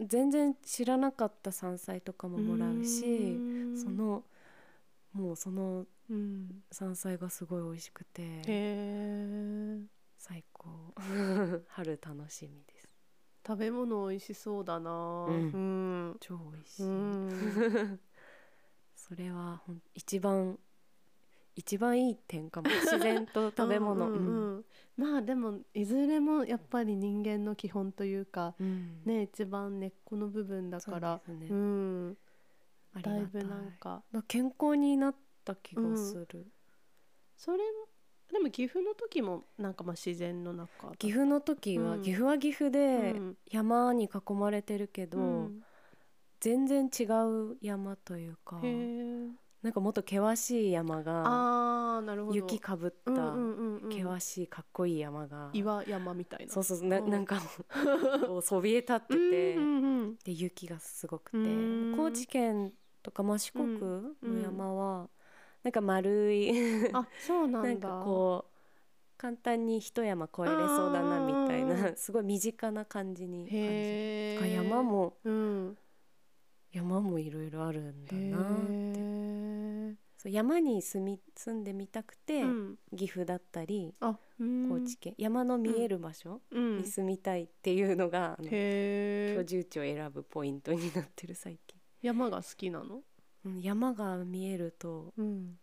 [0.00, 3.76] 全然知らなかった山菜とかももらうしうん。
[3.76, 4.24] その
[5.12, 6.62] もうそのうん。
[6.70, 9.80] 山菜がすごい美味しくてへえ
[10.18, 10.68] 最高。
[11.68, 12.88] 春楽しみです。
[13.46, 15.24] 食べ物美味しそうだな。
[15.28, 15.50] うん。
[15.52, 15.56] う
[16.12, 16.16] ん。
[16.20, 18.00] 超美味しい、うん。
[18.96, 19.62] それは
[19.94, 20.58] 一番
[21.56, 22.68] 一番いい点かも。
[22.84, 24.08] 自然と食べ物。
[24.08, 24.64] うん
[24.96, 29.02] まあでもいずれもやっぱり人間の基本というかうん。
[29.04, 31.20] ね一番根っこの部分だから。
[31.26, 31.48] ね。
[31.50, 32.18] うん。
[33.02, 34.02] だいぶなんか。
[34.12, 35.14] だ健康になっ
[35.44, 36.46] た気がする、
[37.36, 37.58] それ
[38.32, 42.02] でも岐阜の時もなんかまあ自然の中だ岐阜の時は、うん。
[42.02, 43.38] 岐阜は岐阜でうん。
[43.50, 45.62] 山に囲まれてるけど、うん。
[46.40, 48.60] 全然違う山というか
[49.66, 52.36] なんかもっと険しい山があーなるほど。
[52.36, 53.34] 雪かぶった
[53.90, 56.52] 険しいかっこいい山が、岩山みたいな。
[56.52, 57.10] そうそうなうん。
[57.10, 57.42] なんか
[58.28, 59.56] こうそびえ立ってて、
[60.24, 61.38] で雪がすごくて。
[61.38, 61.94] うん。
[61.96, 63.66] 高知県とか、まあ、四国
[64.22, 65.08] の山は、
[65.64, 66.52] なんか丸い
[66.94, 75.76] あそうななんんだかこう簡単に一山越えれそうだなみたいなすごい身近な感じに感じ山もうん
[76.76, 79.00] 山もいろいろあるんだなって。
[79.00, 82.78] へそう山に住み住んでみたくて、えうん。
[82.94, 86.76] 岐阜だったり高知県、山の見える場所うん。
[86.78, 93.02] に住みたいっていうのが、あのへえ居住地を選ぶポイントになってる最近、山が好きなの？
[93.44, 95.58] うん、山が見えるとうん。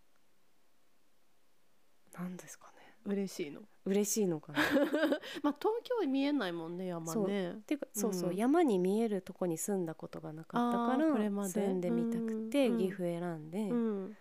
[2.14, 3.62] 何ですかね嬉しいの。
[3.86, 4.60] 嬉しいのかな。
[5.44, 7.62] まあ東京は見えないもんね山ね。
[7.66, 11.30] ていうかそうそう、うん山に見えるとこに住んだことがなかったからで。
[11.50, 12.78] 住んでみたくてうん。
[12.78, 14.18] 岐阜選んで、うん。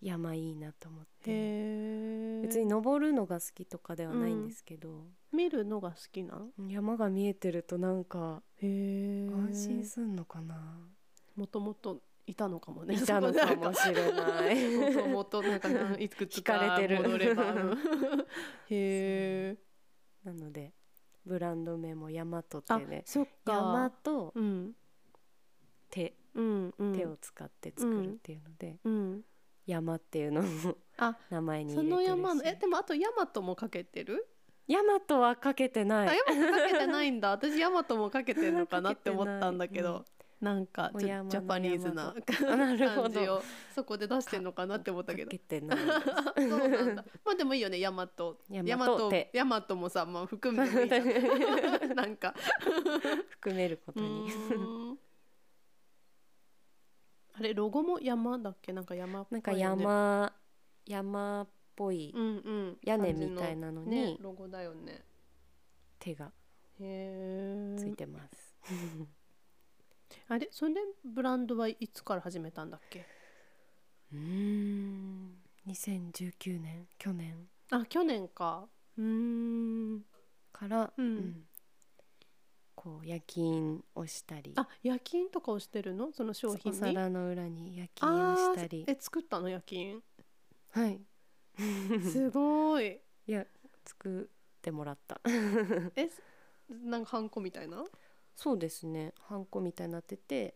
[0.00, 2.40] 山いいなと思って。
[2.42, 10.78] 別に登るのが好きとかではないんですけど、見るのが好きな山が見えてるとなんか安心すんのかな、
[11.34, 12.94] もともといたのかもね。
[12.94, 14.76] いたのかもしれない。
[14.76, 17.02] もともとなんかいくつか 惹かれてる。
[17.02, 17.56] 戻ればう。
[17.56, 17.78] ん
[18.68, 19.56] へえ
[20.24, 20.72] なので
[21.24, 24.74] ブランド名も大和ってあねそっ山かとうん。
[25.90, 26.96] 手、うんうん。
[26.96, 29.24] 手を使って作るっていうので、うん。
[29.66, 30.44] 山っていうのを
[30.96, 32.08] あ名前にそ入れてるし。
[32.08, 34.28] の山のえでもあとヤマトもかけてる？
[34.68, 36.08] 大和はかけてない。
[36.08, 37.30] あヤマトかけてないんだ。
[37.30, 40.04] 私ヤマトもかけてるのかなって思ったんだけど、
[40.40, 42.76] なんかジャパニーズな感
[43.10, 43.42] じを
[43.74, 45.30] そこで出してんのかなって思ったけど。
[47.24, 52.34] まあでもいいよねヤマト大ヤマトヤマトもさ、まあ、含めてもいい なんか。
[53.30, 54.30] 含めることうに
[57.38, 58.72] あれロゴも山だっけ？
[58.72, 60.32] なんか山っぽないんかよね山
[60.86, 62.14] 山っぽい
[62.82, 65.04] 屋根みたいなのにねロゴだよね。
[65.98, 66.30] 手が
[66.78, 68.56] ついてます、
[70.28, 70.48] あれ？
[70.50, 73.06] それブランドはいつから始めたんだっけ？
[74.12, 75.36] うーん。
[75.66, 77.48] 2019年去年。
[77.70, 78.68] あ去年か。
[78.96, 79.04] うー
[79.96, 80.04] ん。
[80.52, 81.46] から、うん。
[82.74, 84.52] こう夜勤をしたり。
[84.56, 86.12] あ夜勤とかをしてるの？
[86.12, 88.84] その商品おに皿の裏に夜勤をしたり。
[88.86, 90.02] え作ったの夜勤？
[90.70, 91.00] はい。
[92.10, 93.00] すごい。
[93.28, 93.46] いや
[93.84, 95.20] 作ってもらった。
[95.96, 96.10] え
[96.68, 97.84] なんかハンコみたいな？
[98.36, 99.12] そうですね。
[99.28, 100.54] ハンコみたいになってて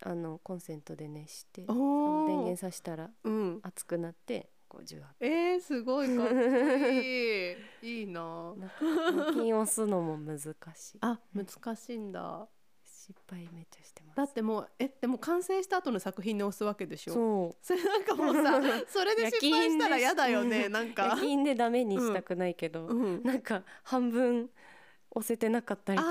[0.00, 3.60] あのコンセントで熱して電源さしたらうん。
[3.62, 8.00] 熱くなってこうジュワッえー、すごいかっこいい。
[8.00, 8.54] いいな。
[8.56, 10.98] なんか夜勤押すのも難しい。
[11.00, 12.48] あ難しいんだ。
[12.84, 14.16] 失敗めっちゃしてます。
[14.16, 17.14] だってもうえでも完成した後の作品に押すわけでしょ。
[17.14, 17.56] そう。
[17.62, 23.22] それなんかもうさ それで失敗したら嫌だよねなん夜か勤でダメにしたくないけど、うん。
[23.22, 24.50] なんか半分
[25.10, 26.10] 押せてなかったりとか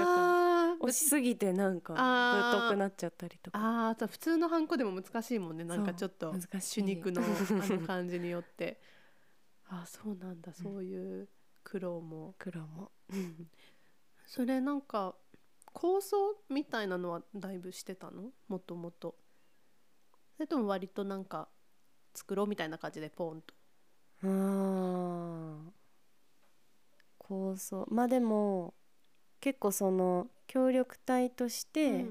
[0.85, 2.51] 押しすぎてなんかあー。
[2.51, 3.59] ぶっとくなっちゃったりとか。
[3.89, 6.75] あーそう普通のハンコでも難しいもんねなんかちょっとそう難しい。
[6.75, 8.79] 手肉のあの 感じによって。
[9.67, 10.53] あーそうなんだ。
[10.53, 11.27] そういう
[11.63, 12.35] 苦労も。
[12.37, 12.91] 黒も。
[14.27, 15.15] それなんか
[15.73, 18.31] 構想みたいなのはだいぶしてたの？
[18.47, 19.15] もともと。
[20.35, 21.47] それとも割となんか
[22.13, 23.53] 作ろうみたいな感じでポンと。
[24.23, 25.71] うあー。
[27.17, 27.87] 構想。
[27.89, 28.73] まあでも
[29.39, 32.05] 結構その協力隊として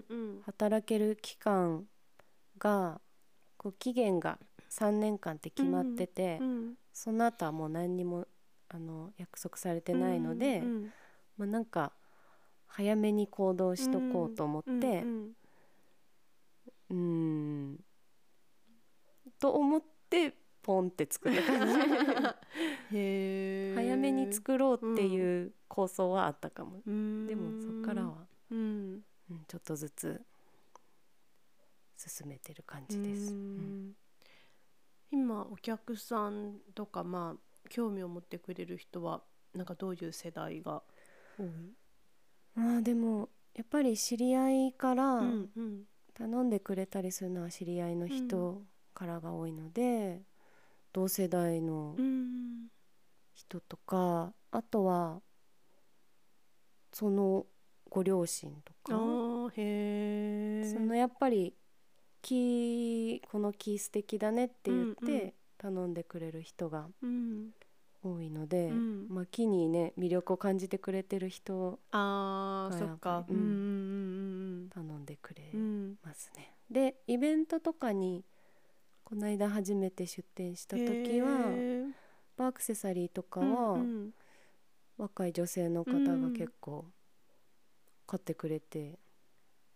[0.46, 1.84] 働ける期間
[2.58, 3.00] が
[3.56, 4.38] こう期限が
[4.70, 8.24] 3年間って決まってて、うんその後はもう何にも
[8.68, 10.92] あの約束されてないので、うんうん
[11.36, 11.92] まあ、なんか
[12.66, 15.04] 早めに行動しとこうと思って、
[16.90, 17.80] うん。
[19.40, 21.74] と思ってポンって作った感じ。
[23.76, 27.26] 早めに作ろうっていう構想はあったかも、うん。
[27.26, 29.04] でもそっからは、うん。
[29.30, 30.20] うん、ちょっとずつ
[31.96, 33.34] 進めてる感じです、
[35.10, 39.22] 今お客さんとかまあ興味を持ってくれる人は
[39.54, 40.82] なんかどういう世代が
[41.38, 41.46] 多い？
[42.54, 45.22] まあでもやっぱり知り合いから
[46.12, 50.22] 頼んでくれたりするのは知り合いの人からが多いので、
[50.94, 52.68] 同世代のうん
[53.34, 55.20] 人とかあとは
[56.92, 57.46] その
[57.90, 61.52] ご両親とあかーへえそのやっぱり
[62.22, 64.96] 木この木素敵だねって言っうんうん。
[65.06, 67.50] て頼んでくれる人がうん。
[68.04, 69.06] 多いので、うん。
[69.08, 73.40] まあ、木にね魅力を感じてくれてる人がそっかやっぱりうん。
[73.40, 73.50] うんう
[74.66, 75.60] ん頼んでくれうん。
[75.60, 75.98] うんうん。
[76.04, 76.54] ますね。
[76.70, 78.24] でイベントとかに
[79.04, 82.46] この間初めて出店した時はへー。
[82.46, 84.10] アクセサリーとかうんはうん
[84.96, 86.84] 若い女性の方が結構
[88.06, 88.98] 買ってくれて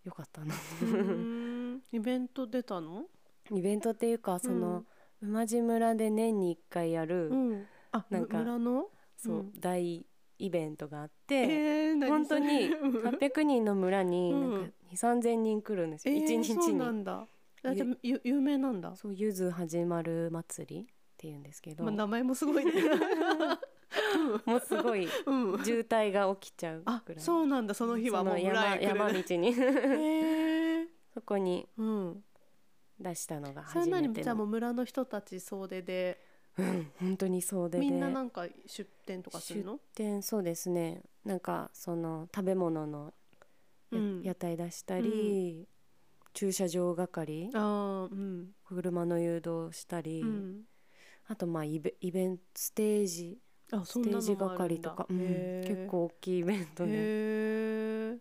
[0.05, 0.55] よかったな。
[0.81, 1.81] うん。
[1.91, 3.05] イベント出たの？
[3.51, 4.85] イベントっていうかその、
[5.21, 7.65] 馬路村で年に1回やる、うん。
[7.91, 8.85] あなんかむ村の？
[9.17, 9.59] そう、うん。
[9.59, 10.05] 大
[10.37, 16.79] イベントがあって、えー何本当にそれうん800人の村にうんなんか2 3 0 0人来るんですよ、えー1日に
[17.63, 18.95] だあじゃあゆ有名なんだ。
[18.95, 20.85] そうゆず始まる祭りっ
[21.17, 22.71] ていうんですけど、まあ、名前もすごいね。
[24.45, 25.63] もうすごいうん。
[25.63, 27.23] 渋滞が起きちゃうあぐらい。
[27.23, 27.73] そうなんだ。
[27.73, 29.53] その日はもう山山道に。
[31.13, 32.23] そこにうん。
[32.99, 36.19] 出したのが初めてなりじゃあものう村の人たち総出で。
[36.57, 37.79] うん本当にそうで。
[37.79, 39.79] みんなでなんか出店とかするの？
[39.95, 41.01] でそうですね。
[41.25, 43.13] なんかその食べ物の
[43.91, 44.21] やうん。
[44.23, 45.67] 屋台出したり、
[46.39, 48.47] 駐車場係ああうん。
[48.63, 50.61] 車の誘導したり、うん。
[51.27, 53.37] あとまあイベイベントステージ
[53.73, 56.91] あステージ係とか、うん結構大きいイベントで。
[56.91, 56.95] へ
[58.13, 58.17] え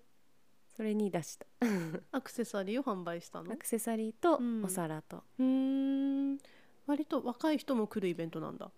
[0.76, 1.46] それに出した。
[2.10, 3.52] アクセサリーを販売したの？
[3.52, 4.64] アクセサリーとうん。
[4.64, 6.38] お皿と、うーん。
[6.86, 8.72] 割と若い人も来るイベントなんだ。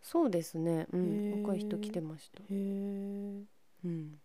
[0.00, 1.42] そうですね、うへん、ー。
[1.42, 3.44] 若い人来てました、へえ
[3.84, 4.20] うん、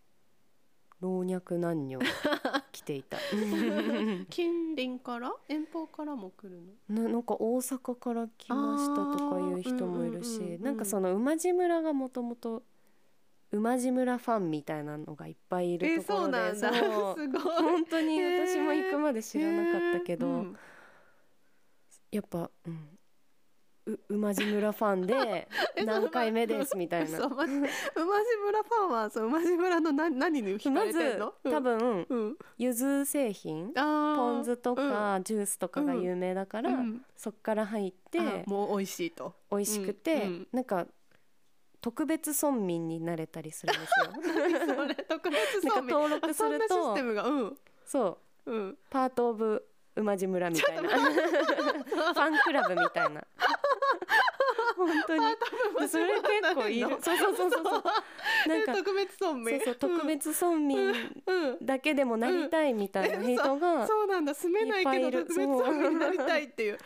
[1.02, 2.00] 老若男女
[2.72, 3.18] 来ていた。
[4.30, 7.04] 近隣から遠方からも来るの？
[7.04, 12.64] ななんか大阪から来ましたとかいう人もいるし、うんうんうんうんなんかその馬路村がもともと
[13.52, 17.42] 馬路村ファンみたいなのがいっぱいいるところで、そうすごい。
[17.42, 20.58] 本当に私も行くまで知らなかったけど、へーうん。
[22.12, 22.91] やっぱ、うん、う
[24.10, 25.48] 馬路村ファンで
[25.86, 27.18] 何回目ですみたいな。
[27.18, 27.58] そうま馬路
[28.46, 31.34] 村ファンはそう馬路村の何何に惹かれてんの？
[31.44, 32.38] 多分うん。
[32.58, 33.74] 柚子製品。
[33.74, 37.06] ポン酢とかジュースとかが有名だから、うん。
[37.16, 39.34] そっから入ってあもう美味しいと。
[39.52, 40.22] 美味しくて、うん。
[40.22, 40.48] うん。
[40.52, 40.88] なんか
[41.82, 44.88] 特別村民になれたりするんですよ。
[45.10, 45.90] 特別村民。
[45.90, 47.58] 登録するあそんなシスとテムがうん。
[47.86, 48.52] そう。
[48.52, 48.78] うん。
[48.90, 50.90] パート・オブ馬路村みたいな。
[50.90, 53.24] ファンクラブみたいな
[54.76, 55.26] 本当に。
[55.80, 56.88] でそれ結構いる。
[57.02, 57.84] そうそうそうそうそう
[58.50, 61.66] なんか特別村そう民そう特別村民うんうん。
[61.66, 64.08] だけでもなりたいみたいな人がそう。
[64.08, 64.34] なんだ。
[64.34, 66.78] 住めないけど特別村民になりたいっていう。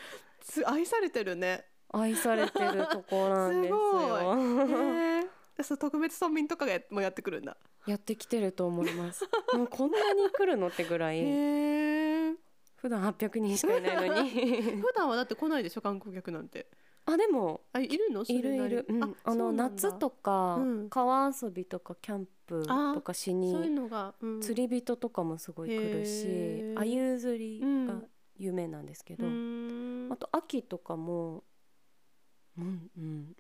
[0.42, 1.66] つ愛されてるね。
[1.90, 4.36] 愛されてるとこなんですよ。
[4.38, 5.22] へ
[5.60, 7.56] えそう特別村民とかがやもやってくるんだ。
[7.86, 9.28] やってきてると思います。
[9.54, 11.22] もうこんなに来るのってぐらい。
[12.76, 14.30] 普段800人しかいないのに。
[14.82, 16.68] 普段はだって来ないでしょ観光客なんて
[17.08, 18.26] あでもあいるの？
[18.26, 20.90] それいるいる、うん、あその夏とか、うん。
[20.90, 26.80] 川遊びとかキャンプとかしそういうにのが、うん、釣り人とかもすごい来るしへー。
[26.80, 30.12] アユ釣りがうん有名なんですけうど、ーん。
[30.12, 31.44] あと秋とかも
[32.58, 33.36] うんうん。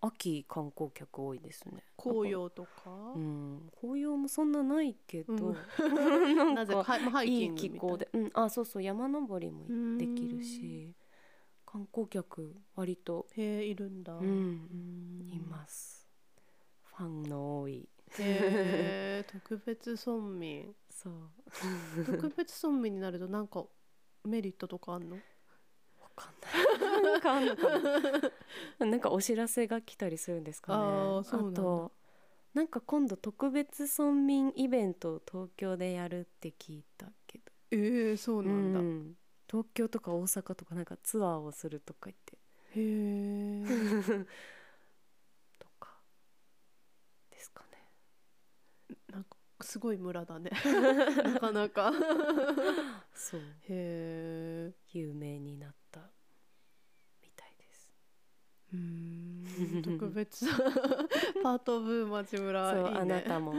[0.00, 1.82] 秋観光客多いですね。
[1.96, 2.68] 紅葉とか、
[3.16, 3.68] うん。
[3.80, 6.54] 紅葉もそんなないけど、うん。
[6.54, 7.24] なぜか？
[7.24, 8.82] いい気候で、うん、あそうそう。
[8.84, 9.66] 山登りも
[9.98, 10.94] できるし
[11.70, 15.20] 観光客割と、へえいるんだ、う、うん。
[15.26, 16.08] んいます。
[16.96, 17.86] ファンの多い。
[18.18, 20.74] へえ 特別村民。
[20.88, 21.12] そう。
[22.06, 23.66] 特別村民になるとなんか
[24.24, 25.16] メリットとかあんの？
[26.00, 26.48] わかんな
[26.98, 27.02] い。
[27.04, 27.78] なんかあんのか
[28.80, 30.78] ななんかお知らせが来たりするんですかね。
[30.78, 31.62] あーそうなんだ。
[31.62, 31.92] と
[32.54, 37.52] なんか今度特別村民イベントを東京でやるって聞いたけど。
[37.72, 39.18] えー、そうなんだ、うん
[39.50, 42.38] 東京とか大阪とかなんかツアーをするとか言って。
[42.74, 43.64] へえ
[45.58, 45.96] とか
[47.30, 48.96] ですかね。
[49.10, 50.50] なんかすごい村だね。
[51.24, 51.92] なかなか。
[53.14, 53.40] そう。
[53.40, 56.00] へえ有名になった。
[57.22, 57.90] みたいです。
[58.74, 59.82] うーん。
[59.82, 60.46] 特別。
[61.42, 62.70] パートオブ馬路村。
[62.70, 62.98] そういいね。
[63.00, 63.52] あなたも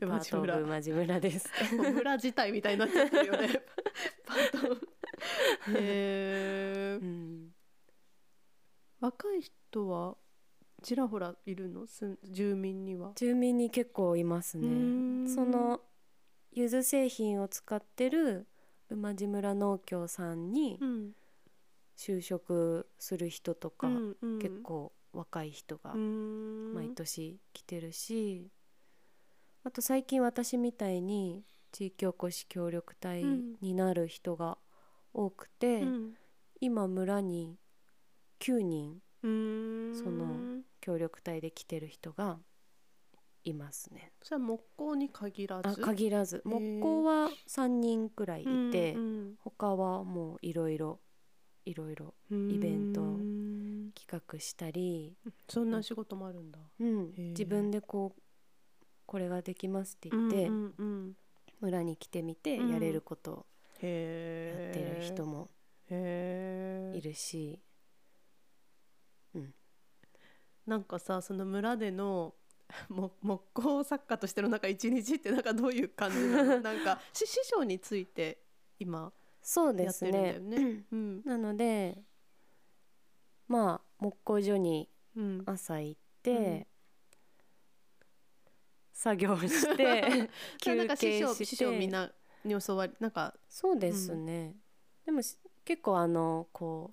[0.00, 1.48] パ馬ートオブマジ村です。
[1.76, 3.62] 村自体みたいになっちゃってるよね。
[4.26, 4.97] パートオブ
[5.68, 7.54] へえうん
[9.00, 10.16] 若い人は
[10.82, 11.86] ちらほらいるの？
[12.24, 13.12] 住民には。
[13.16, 14.68] 住民に結構いますね。
[14.68, 15.28] ん。
[15.28, 15.80] その
[16.52, 18.46] 柚子製品を使ってる
[18.88, 21.12] 馬路村農協さんにうん。
[21.96, 24.38] 就職する人とか、うんうん。
[24.38, 28.48] 結構若い人が毎年来てるし、
[29.64, 33.24] あと最近私みたいに地域おこし協力隊
[33.60, 34.58] になる人が
[35.18, 36.14] 多くて、うん。
[36.60, 37.56] 今村に
[38.40, 42.38] 9人その協力隊で来てる人が
[43.44, 44.12] いますね。
[44.22, 46.42] それは木工に限らあず限らず。
[46.44, 51.00] 木工は3人くらいいて、うん他はもういろいろ
[51.64, 53.00] いろいろうんイベント
[54.00, 55.16] 企画したり、
[55.48, 56.58] そんな仕事もあるんだ。
[56.80, 57.12] うん。
[57.16, 58.22] 自分でこう
[59.06, 60.50] これができますって言って、
[61.60, 62.70] 村に来てみてうん。
[62.70, 63.46] やれることを
[63.86, 65.50] やへってるえ人も
[66.96, 67.60] いるし、
[70.66, 72.34] なんかさその村での
[72.90, 76.60] も木工作家としてのなんか一日ってなんかどういう感じなの？
[76.60, 78.42] なんかし師匠について
[78.78, 79.10] 今
[79.40, 80.34] そうですね。
[80.34, 80.84] よね？
[80.92, 81.22] うん。
[81.24, 82.02] なので
[83.46, 85.42] まあ木工所にうん。
[85.46, 86.66] 朝行って、うん。
[88.92, 90.28] 作業して
[90.60, 91.56] 休憩して。
[91.56, 92.12] 匠みんな
[92.44, 94.54] に教わりなんかそうですね、
[95.04, 96.92] でもし結構あのこ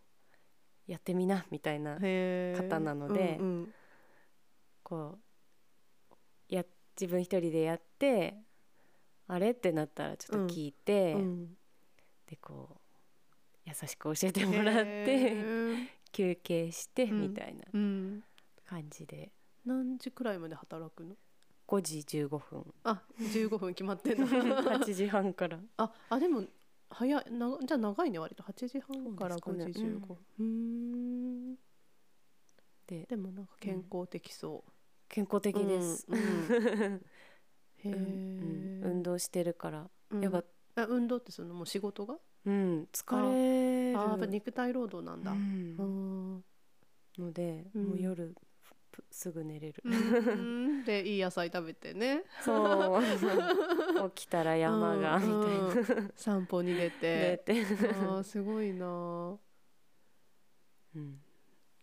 [0.88, 3.74] うやってみなみたいな方なのでうんうん。
[4.84, 5.18] こ
[6.50, 6.64] うや
[7.00, 8.38] 自分一人でやって
[9.28, 11.58] あれってなったらちょっと聞いて、うん。
[12.30, 12.80] でこう
[13.66, 15.88] 優しく教えてもらっへてー。
[16.12, 17.22] 休憩してうん。
[17.22, 18.24] みたいなうん。
[18.68, 19.32] 感じで、
[19.66, 21.16] 何時くらいまで働くの？
[21.76, 22.74] 5時15分。
[22.84, 24.26] あ15分決まってんだ。
[24.80, 25.60] 8時半から。
[25.78, 26.46] ああでも
[26.90, 28.44] 早いなじゃあ長いね割と。
[28.44, 29.94] 8時半から5そうですかね。
[29.96, 30.18] 時15分。
[30.40, 30.46] うー
[31.54, 31.56] ん。
[32.88, 34.72] ででもなんか健康的そう、
[35.10, 37.06] 健康的です、うん うん。
[37.78, 38.20] へうん。
[38.82, 40.22] え、運動してるから、うん。
[40.22, 42.18] やっぱあ運動ってそのもう仕事が？
[42.46, 42.88] うん。
[42.94, 44.00] 疲れる。
[44.00, 46.46] あやっぱ肉体労働なんだ、ううんん
[47.18, 47.86] ので、うん。
[47.88, 48.42] もう夜ぷ
[49.12, 52.24] すぐ寝れる、うん でいい野菜食べてね。
[52.40, 53.02] そう。
[54.12, 55.42] 起きたら山が、みうん。
[55.42, 56.12] たいな。
[56.16, 57.38] 散歩に出出て。
[57.46, 57.54] て、
[57.94, 59.38] あーすごいな。
[60.96, 61.20] うん。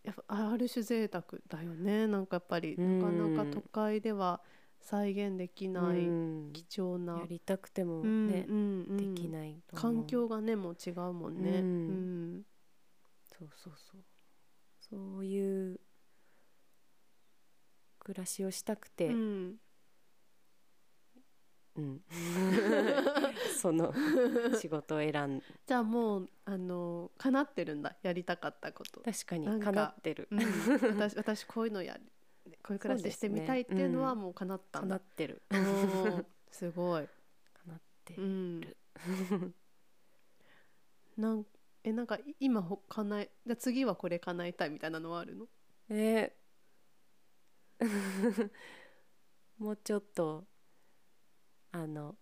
[0.03, 2.07] やっぱある種贅沢だよね。
[2.07, 2.99] なんかやっぱりうん。
[2.99, 4.41] なかなか都会では
[4.81, 6.51] 再現できないうん。
[6.53, 8.55] 貴重な、やりたくてもうんね、うん
[8.89, 8.97] うん。
[9.15, 11.65] できない環境がねもう違うもんね、うん。
[11.87, 11.91] う
[12.39, 12.43] ん。
[13.23, 14.01] そうそうそう。
[14.81, 15.79] そういう
[18.03, 19.55] 暮らしをしたくて、うん。
[21.75, 22.01] うん。
[23.59, 23.93] その
[24.59, 27.95] 仕事を選んじゃあもうあの叶ってるんだ。
[28.01, 30.27] やりたかったこと、確かになんかかなってる。
[30.31, 30.39] うん、
[30.99, 32.11] 私私こういうのやり
[32.61, 35.41] こういう暮らししてみたいっていうのはもう叶ったかんだ、なってる。
[36.51, 37.11] すごい、か
[37.65, 38.61] なってうん。
[38.61, 38.77] る、
[41.17, 41.45] なん
[41.83, 45.47] えなんかい今ほ叶えじゃあ次はこれ叶えたいみたいなのはあるの？
[45.89, 46.42] えー
[49.57, 50.45] もうちょっと
[51.71, 52.15] あの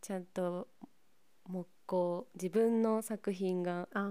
[0.00, 0.68] ちゃんと
[1.44, 4.08] 木工自分の作品があ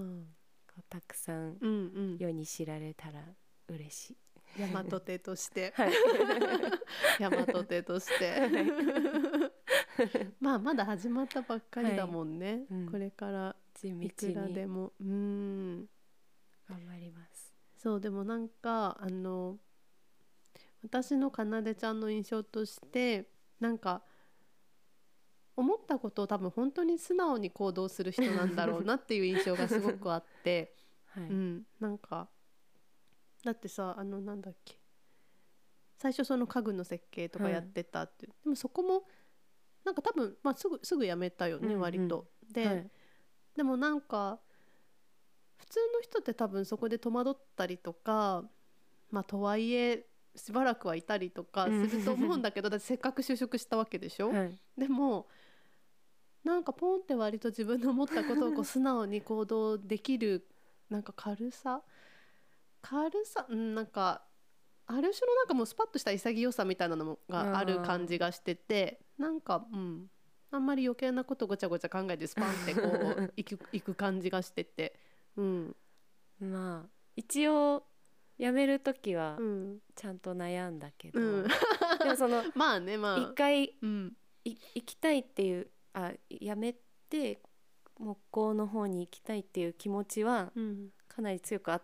[0.68, 3.24] こうたくさん世に知られたら
[3.68, 4.18] 嬉しい。
[4.60, 5.74] 大和手として。
[5.76, 5.94] はい、
[7.20, 8.50] 大和手として。
[10.40, 12.92] まあまだ始まったばっかりだもんね、うん。
[12.92, 15.88] これから地道いくらでにもうん。
[16.68, 17.54] 頑張ります。
[17.78, 19.58] そうでもなんかあの
[20.84, 23.28] 私のかなでちゃんの印象として
[23.60, 24.04] なんか
[25.56, 30.76] 思ったことを多分本当に素直に行動する人なんだろうなっていう印象がすごくあって、
[31.14, 32.28] はい、うん、なんか
[33.44, 34.80] だってさあのなんだっけ
[35.98, 39.08] 最初その家具の設計とかやってたって、でもそこも
[39.86, 41.80] なんか多分、まあ、すぐすぐ辞めたよね、うんうん。
[41.82, 42.28] 割と。
[42.52, 42.92] で、はい。
[43.56, 44.40] でもなんか
[45.58, 48.44] 普通の人って多分そこで戸惑ったりとか
[49.12, 50.06] まあとはいえ
[50.36, 54.58] しばらくはいたりとかすると思うんだけどだってせっかく就職したわけでしょ、はい。
[54.78, 55.28] でも
[56.44, 60.48] なんかポンって割と自分の思ったことをこう素直に行動できる
[60.90, 61.82] なんか軽さ？
[62.82, 63.46] 軽さ？
[63.50, 64.24] うんなんか
[64.88, 70.10] ある種のなんかもうスパッとした潔さみたいなのがある感じがしててなんかうん。
[70.52, 75.00] あんまり余計なことごちゃごちゃ考えてスパンってこういくいく感じがしてて。
[75.36, 75.76] うん。
[76.40, 77.84] まあ一応
[78.40, 79.80] 辞める時はうん。
[79.96, 81.48] ちゃんと悩んだけど、うん。
[82.00, 83.18] でもその まあねまあ。
[83.18, 84.16] 一回うん。
[84.46, 86.76] い行きたいっていうあ辞め
[87.10, 87.42] て
[88.00, 90.90] 木工の方に行きたいっていう気持ちはうん。
[91.08, 91.82] かなり強くあっ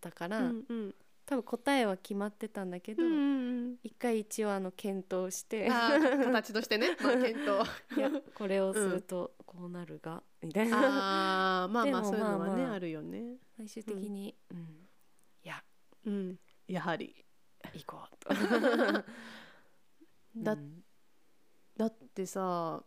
[0.00, 0.94] たから、うんうん。
[1.26, 3.16] 多分答えは決まってたんだけど、うんう
[3.46, 7.96] ん一回一応あの検討してあー形としてね、 まあ、検討。
[7.96, 11.64] いやこれをするとこうなるが、みたいな。
[11.64, 13.36] あーまあまあそういうのはね、まあまああるよね。
[13.56, 14.79] 最終的に、うん
[16.06, 16.38] うん。
[16.66, 17.14] やはり。
[17.74, 18.34] 行こうと。
[20.36, 20.82] だうん。
[21.76, 22.82] だってさ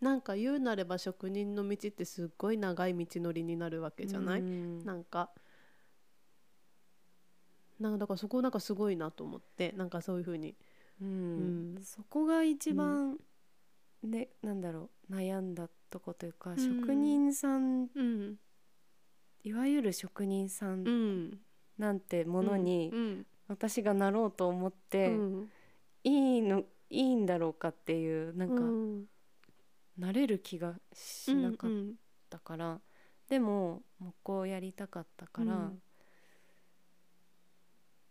[0.00, 4.84] なんか言うなれば職人の道ってすっごい長い道のりになるわけじゃない、うん。
[4.84, 5.30] なんか。
[7.80, 10.54] なんかだからそこなんかすごいなと思ってなんかそういうふうに。
[11.00, 11.08] うん。
[11.76, 11.82] うん。
[11.82, 13.18] そこが一番、
[14.02, 16.58] ねなんだろう悩んだとこというか、ん。
[16.58, 18.38] 職人さんうん
[19.44, 20.84] いわゆる職人さうん。
[21.28, 21.38] ん
[21.78, 25.48] なんてものにうん私がなろうと思っうて、ん。
[26.02, 29.04] いいのいいんだろうかっていうなんか、うん。
[29.98, 31.94] なれる気がしなかっうん
[32.30, 32.80] たから、
[33.28, 35.82] でも木工をやりたかったから、うん。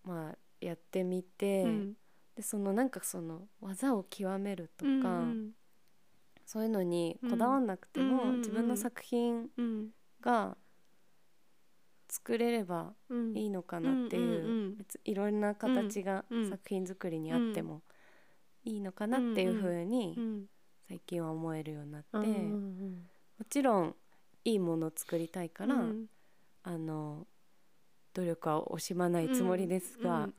[0.04, 1.98] まあやってみて、うん。
[2.36, 4.94] でそのなんかその技を極めるとか、う
[5.26, 5.52] ん
[6.46, 8.38] そういうのにこだわんなくても、うん。
[8.40, 9.90] 自分の作品うん。
[10.22, 10.58] が
[12.14, 13.36] 作れればうん。
[13.36, 16.49] いいのかなっていう,、いろんな形がうん。
[16.49, 17.82] 作品作りにあっても
[18.64, 20.45] いいのかなっていうふうにうん
[20.88, 23.07] 最近は思えるようになって、もん
[23.49, 23.95] ちろん
[24.45, 26.05] いいものを作りたいから、うん。
[26.61, 27.26] あの
[28.14, 30.30] 努力は惜しまないつもりですが、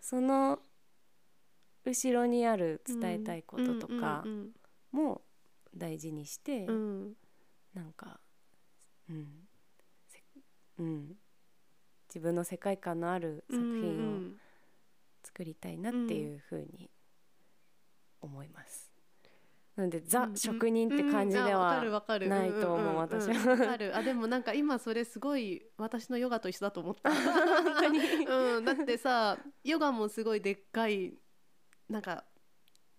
[0.00, 0.60] その
[1.84, 4.50] 後ろにある伝えたいこととかうん
[4.92, 5.22] も
[5.74, 6.66] 大事にして、
[7.74, 8.20] なんか、
[9.10, 9.48] うん。
[10.08, 10.22] せ
[10.78, 11.16] うん、
[12.08, 14.42] 自分の世界観のある作品を
[15.22, 16.90] 作りたいなっていうふうに
[18.20, 18.90] 思います。
[19.76, 23.96] なのでザ、うん職人って感じではるわかるないと思う私は。
[23.96, 27.10] あでもなんか今それすごい私のヨガと一緒だと思った。
[28.28, 31.14] うん、だってさヨガもすごいでっかい
[31.88, 32.24] なんか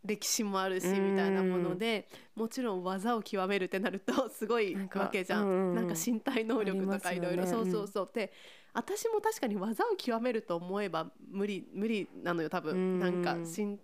[0.06, 7.46] 歴史もあるしうんみたいなものでもちろん技を極めるってなると すごいわけじゃん、うんうんなんか身体能力とかいろいろ。
[7.46, 8.10] そうそうそう。
[8.14, 8.32] で
[8.74, 13.00] 私も確かに技を極めると思えば無理無理なのよ多分、うん。
[13.00, 13.80] なんかしん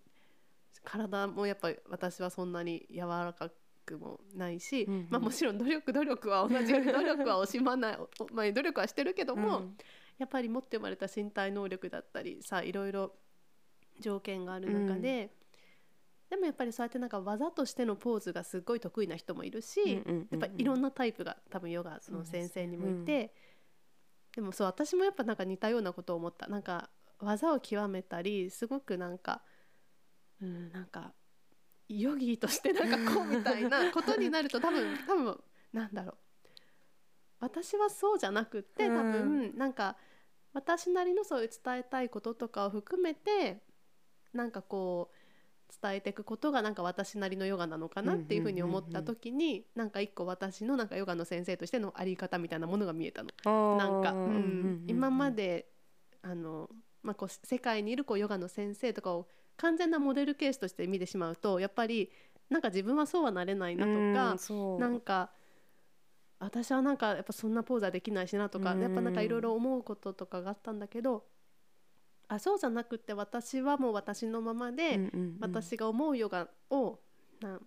[0.83, 3.51] 体もやっぱり私はそんなに柔らか
[3.85, 5.07] くもないし、うんうん。
[5.09, 9.77] まあ、もちろん努力努力は同じ努力は惜しまない、おまあ、努力はしてるけども、うん。
[10.17, 13.13] やっぱり持って生まれた身体能力だったりさいろいろ
[13.99, 15.31] 条件がある中で、
[16.29, 20.39] でもやっぱりそうやってなんか技としてのポーズがすごい得意な人もいるし、うんうんうんうん。
[20.39, 23.33] やっぱいろんなタイプが多分ヨガの先生にもいて
[24.35, 26.47] で,、もそう私もやっぱなんか似たようなことを思った。
[26.47, 29.41] なんか技を極めたりすごくなんか
[30.41, 31.13] うんなんか
[31.89, 36.17] ヨギとしてなんかこうみたいなことになると多分多分なんだろう。
[37.39, 39.97] 私はそうじゃなくって多分なんか
[40.53, 43.61] 私なりのそういう伝えたいこととかを含めて
[44.33, 45.18] なんかこう
[45.81, 53.29] 伝えていくことがなんか私なりのヨガなのかなっていうふうに思った時になんか一個私のなんかヨガの先生としてのあり方みたいなものが見えたの。
[53.45, 54.83] なんか、うん。
[54.87, 55.67] 今まで
[56.21, 56.69] あの、
[57.03, 62.09] まあ、こう世界にいるこうヨガの先生とかを完全なモデルケースとして見てしまうとやっぱり
[62.49, 64.79] なんか自分はそうはなれないなとか、そう。
[64.79, 65.31] なんか
[66.39, 68.81] 私はなんかやっぱそんなポーズはできないしなとか、うん。
[68.81, 71.25] やっぱなんかいろいろ思うこととかがあったんだけど
[72.29, 75.37] あそうじゃなくって私はもう私のままで、うんうんうん。
[75.41, 76.99] 私が思うヨガを
[77.41, 77.59] な、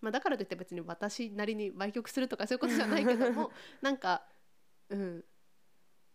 [0.00, 4.24] まあ、だからといって別に私なりに売曲するとかそういうことじゃないけども なんか、
[4.88, 5.24] うん、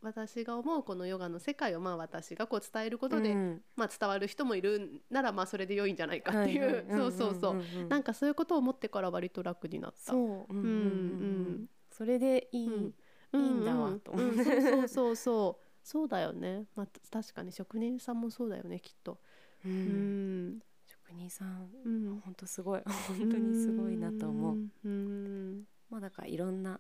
[0.02, 3.64] 私が思うこのヨガの世界をまあ私がこう伝えることで、うん。
[3.78, 6.86] まあ、伝わる人もいるならまあそれで良いんじゃないかっていう、はいはい。
[7.00, 10.12] そうそうそう、んんんなんかそういうことを思ってから割と楽になった。
[10.12, 10.60] そう、うんうんうん。
[10.60, 12.94] うんそれでいい、うん。
[13.34, 19.20] いいんだわうんと思ってうんそうそうそうそうそうだよね、まあ、確かに職人さんもそうだよねきっと。
[19.64, 20.48] ううん。
[20.56, 22.20] ん職人さんうん。
[22.26, 22.82] 本当すごい。
[23.08, 24.56] 本当にすごいなと思う。
[24.56, 24.72] うん。
[24.84, 25.64] うん。
[25.92, 26.80] まあだからいろんな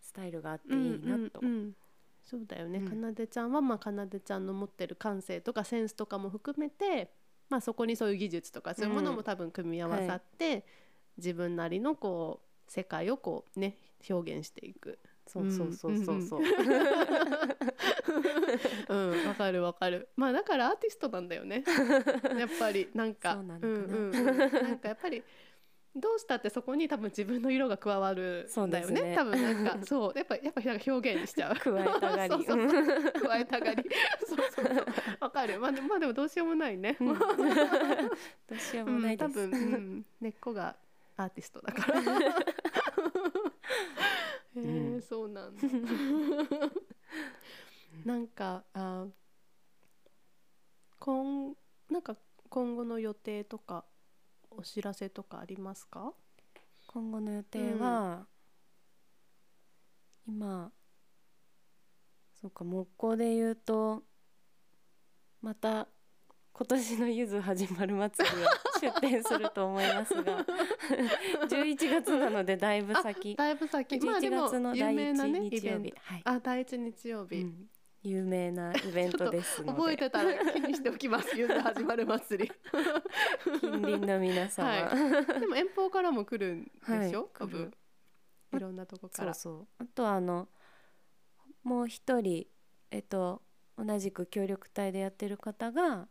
[0.00, 1.76] スタイルがあっていいなと、うんうんうん。
[2.24, 2.88] そうだよね、うん。
[2.88, 7.12] かなでちゃんはまあかなでちゃんの持ってる感性とかセンスとかも含めて、
[7.50, 10.64] まあ、そこにそういう技術とかそういうものも多分組み合わさって、
[11.18, 13.76] 自分なりのこう世界をこうね
[14.08, 14.98] 表現していく。
[15.26, 16.46] そうそうそうそうそう、うん。
[16.46, 17.45] わ
[19.46, 20.08] かるわかる。
[20.16, 21.62] まあだからアーティストなんだよね。
[22.38, 23.34] やっぱりなんか。
[23.34, 23.68] そうなのかな。
[23.68, 24.12] うんうんうん。
[24.36, 25.22] なんかやっぱり
[25.94, 29.02] どうしたってそこに多分自分の色が加わるんだよね。
[29.02, 29.14] ね。
[29.14, 30.18] 多分なんかそう。
[30.18, 31.56] やっぱやっぱなんか表現しちゃう。
[31.56, 32.44] 加えたがり。
[32.44, 32.84] そうそうそう。
[33.22, 33.84] 加えたがり。
[34.26, 34.86] そうそうそう。
[35.20, 35.60] わかる。
[35.60, 37.06] まあでもまあでもどうしようもないね、うん。
[37.06, 37.18] どう
[38.58, 40.76] しようもないです、うん、多分、うん、根っこが
[41.16, 42.00] アーティストだから。
[44.56, 45.62] へえ、うんそうなんだ。
[48.04, 49.06] なんかあ
[51.06, 51.54] 今
[51.88, 52.16] なんか
[52.48, 53.84] 今後の予定とか
[54.50, 56.12] お知らせとかありますか？
[56.88, 58.26] 今後の予定は、
[60.26, 60.72] 今
[62.34, 64.02] そうか木工で言うと
[65.40, 65.86] また
[66.52, 68.48] 今年のゆず始まる祭りを
[68.80, 70.44] 出店すると思いますが
[71.46, 73.36] 11月なのでだいぶ先。
[73.36, 74.00] だいぶ先。
[74.00, 75.94] まあで11も月の第有名な1ね日曜日。
[76.02, 77.70] はい、あ第一日曜日、うん
[78.06, 79.78] 有名なイベントですので。
[79.78, 81.34] 覚えてたら気にしておきます。
[81.36, 82.52] ゆず始まる祭り。
[83.60, 86.70] 近隣の皆様、はでも遠方からも来るんで
[87.10, 87.72] しょ、はい多分
[88.52, 89.34] いろんなとこから。
[89.34, 89.66] そうそう。
[89.78, 90.48] あとはあの
[91.64, 92.46] もう一人
[92.92, 93.42] えっと
[93.76, 96.08] 同じく協力隊でやってる方が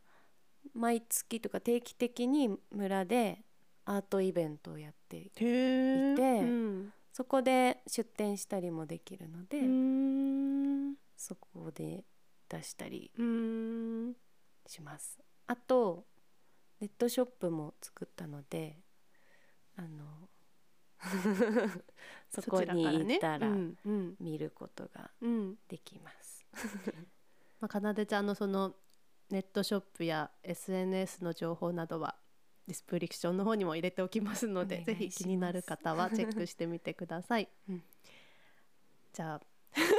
[0.74, 3.46] 毎月とか定期的に村で
[3.86, 5.46] アートイベントをやっていて。
[5.46, 6.94] うん。
[7.14, 9.62] そこで出店したりもできるので、
[11.16, 12.04] そこで
[12.50, 14.16] 出したりうーん。
[14.68, 15.20] します。
[15.48, 16.06] あと
[16.80, 18.78] ネットショップも作ったので
[19.76, 20.30] あの
[22.30, 23.48] そこに行ったら
[24.20, 25.56] 見ることがうん。
[25.68, 26.46] できます。
[27.60, 28.76] まあ、かなでちゃんのその
[29.30, 32.16] ネットショップや SNS の情報などは
[32.68, 37.50] ディスプリクションの方にも入れておきますのでぜひ気になる方はチェックしてみてください。
[37.70, 37.84] うん。
[39.14, 39.42] じゃあ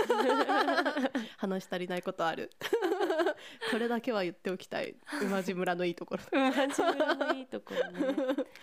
[1.38, 2.50] 話し足りないことある。
[3.70, 4.96] これだけは言っておきたい。
[5.22, 6.22] 馬路村のいいところ。
[6.68, 8.16] 自分のいいところね。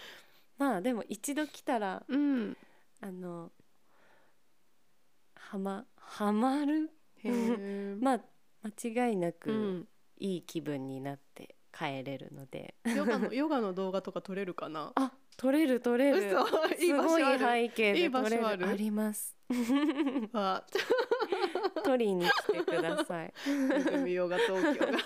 [0.57, 2.55] まあでも一度来たらうん、
[3.01, 3.51] あの
[5.35, 6.89] はまはまる？
[7.99, 8.21] まあ
[8.63, 9.87] 間違いなくうん、
[10.17, 14.91] いい気分になって帰れるので、ヨガのヨガの動画とか撮れるかな？
[14.95, 16.29] あ撮れる撮れる。
[16.29, 16.35] す
[16.95, 18.77] ごい背景で撮れる場所ある。
[18.77, 19.35] ります。
[20.31, 20.63] わ
[21.83, 23.33] 撮りに来てください。
[24.03, 24.97] みようが東京が。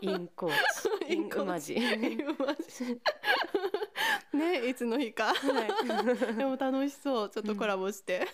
[0.00, 0.52] インコー
[1.06, 1.08] チ。
[1.14, 1.74] インウマジ
[4.32, 5.34] ねいつの日か。
[5.34, 5.34] は
[6.32, 6.34] い。
[6.36, 7.30] でも楽しそう。
[7.30, 8.26] ちょっとコラボして、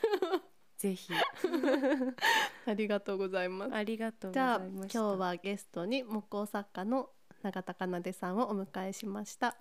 [0.77, 1.13] ぜひ。
[2.67, 3.75] ありがとうございます。
[3.75, 7.11] ありがとうごじゃあ今日はゲストに木工作家の
[7.43, 9.57] 永田かなでさんをお迎えしました。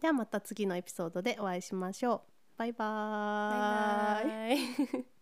[0.00, 2.20] ではまた次のエピソードでお会いしましょう。
[2.58, 4.24] バイバーイ。
[4.24, 5.13] バイバイ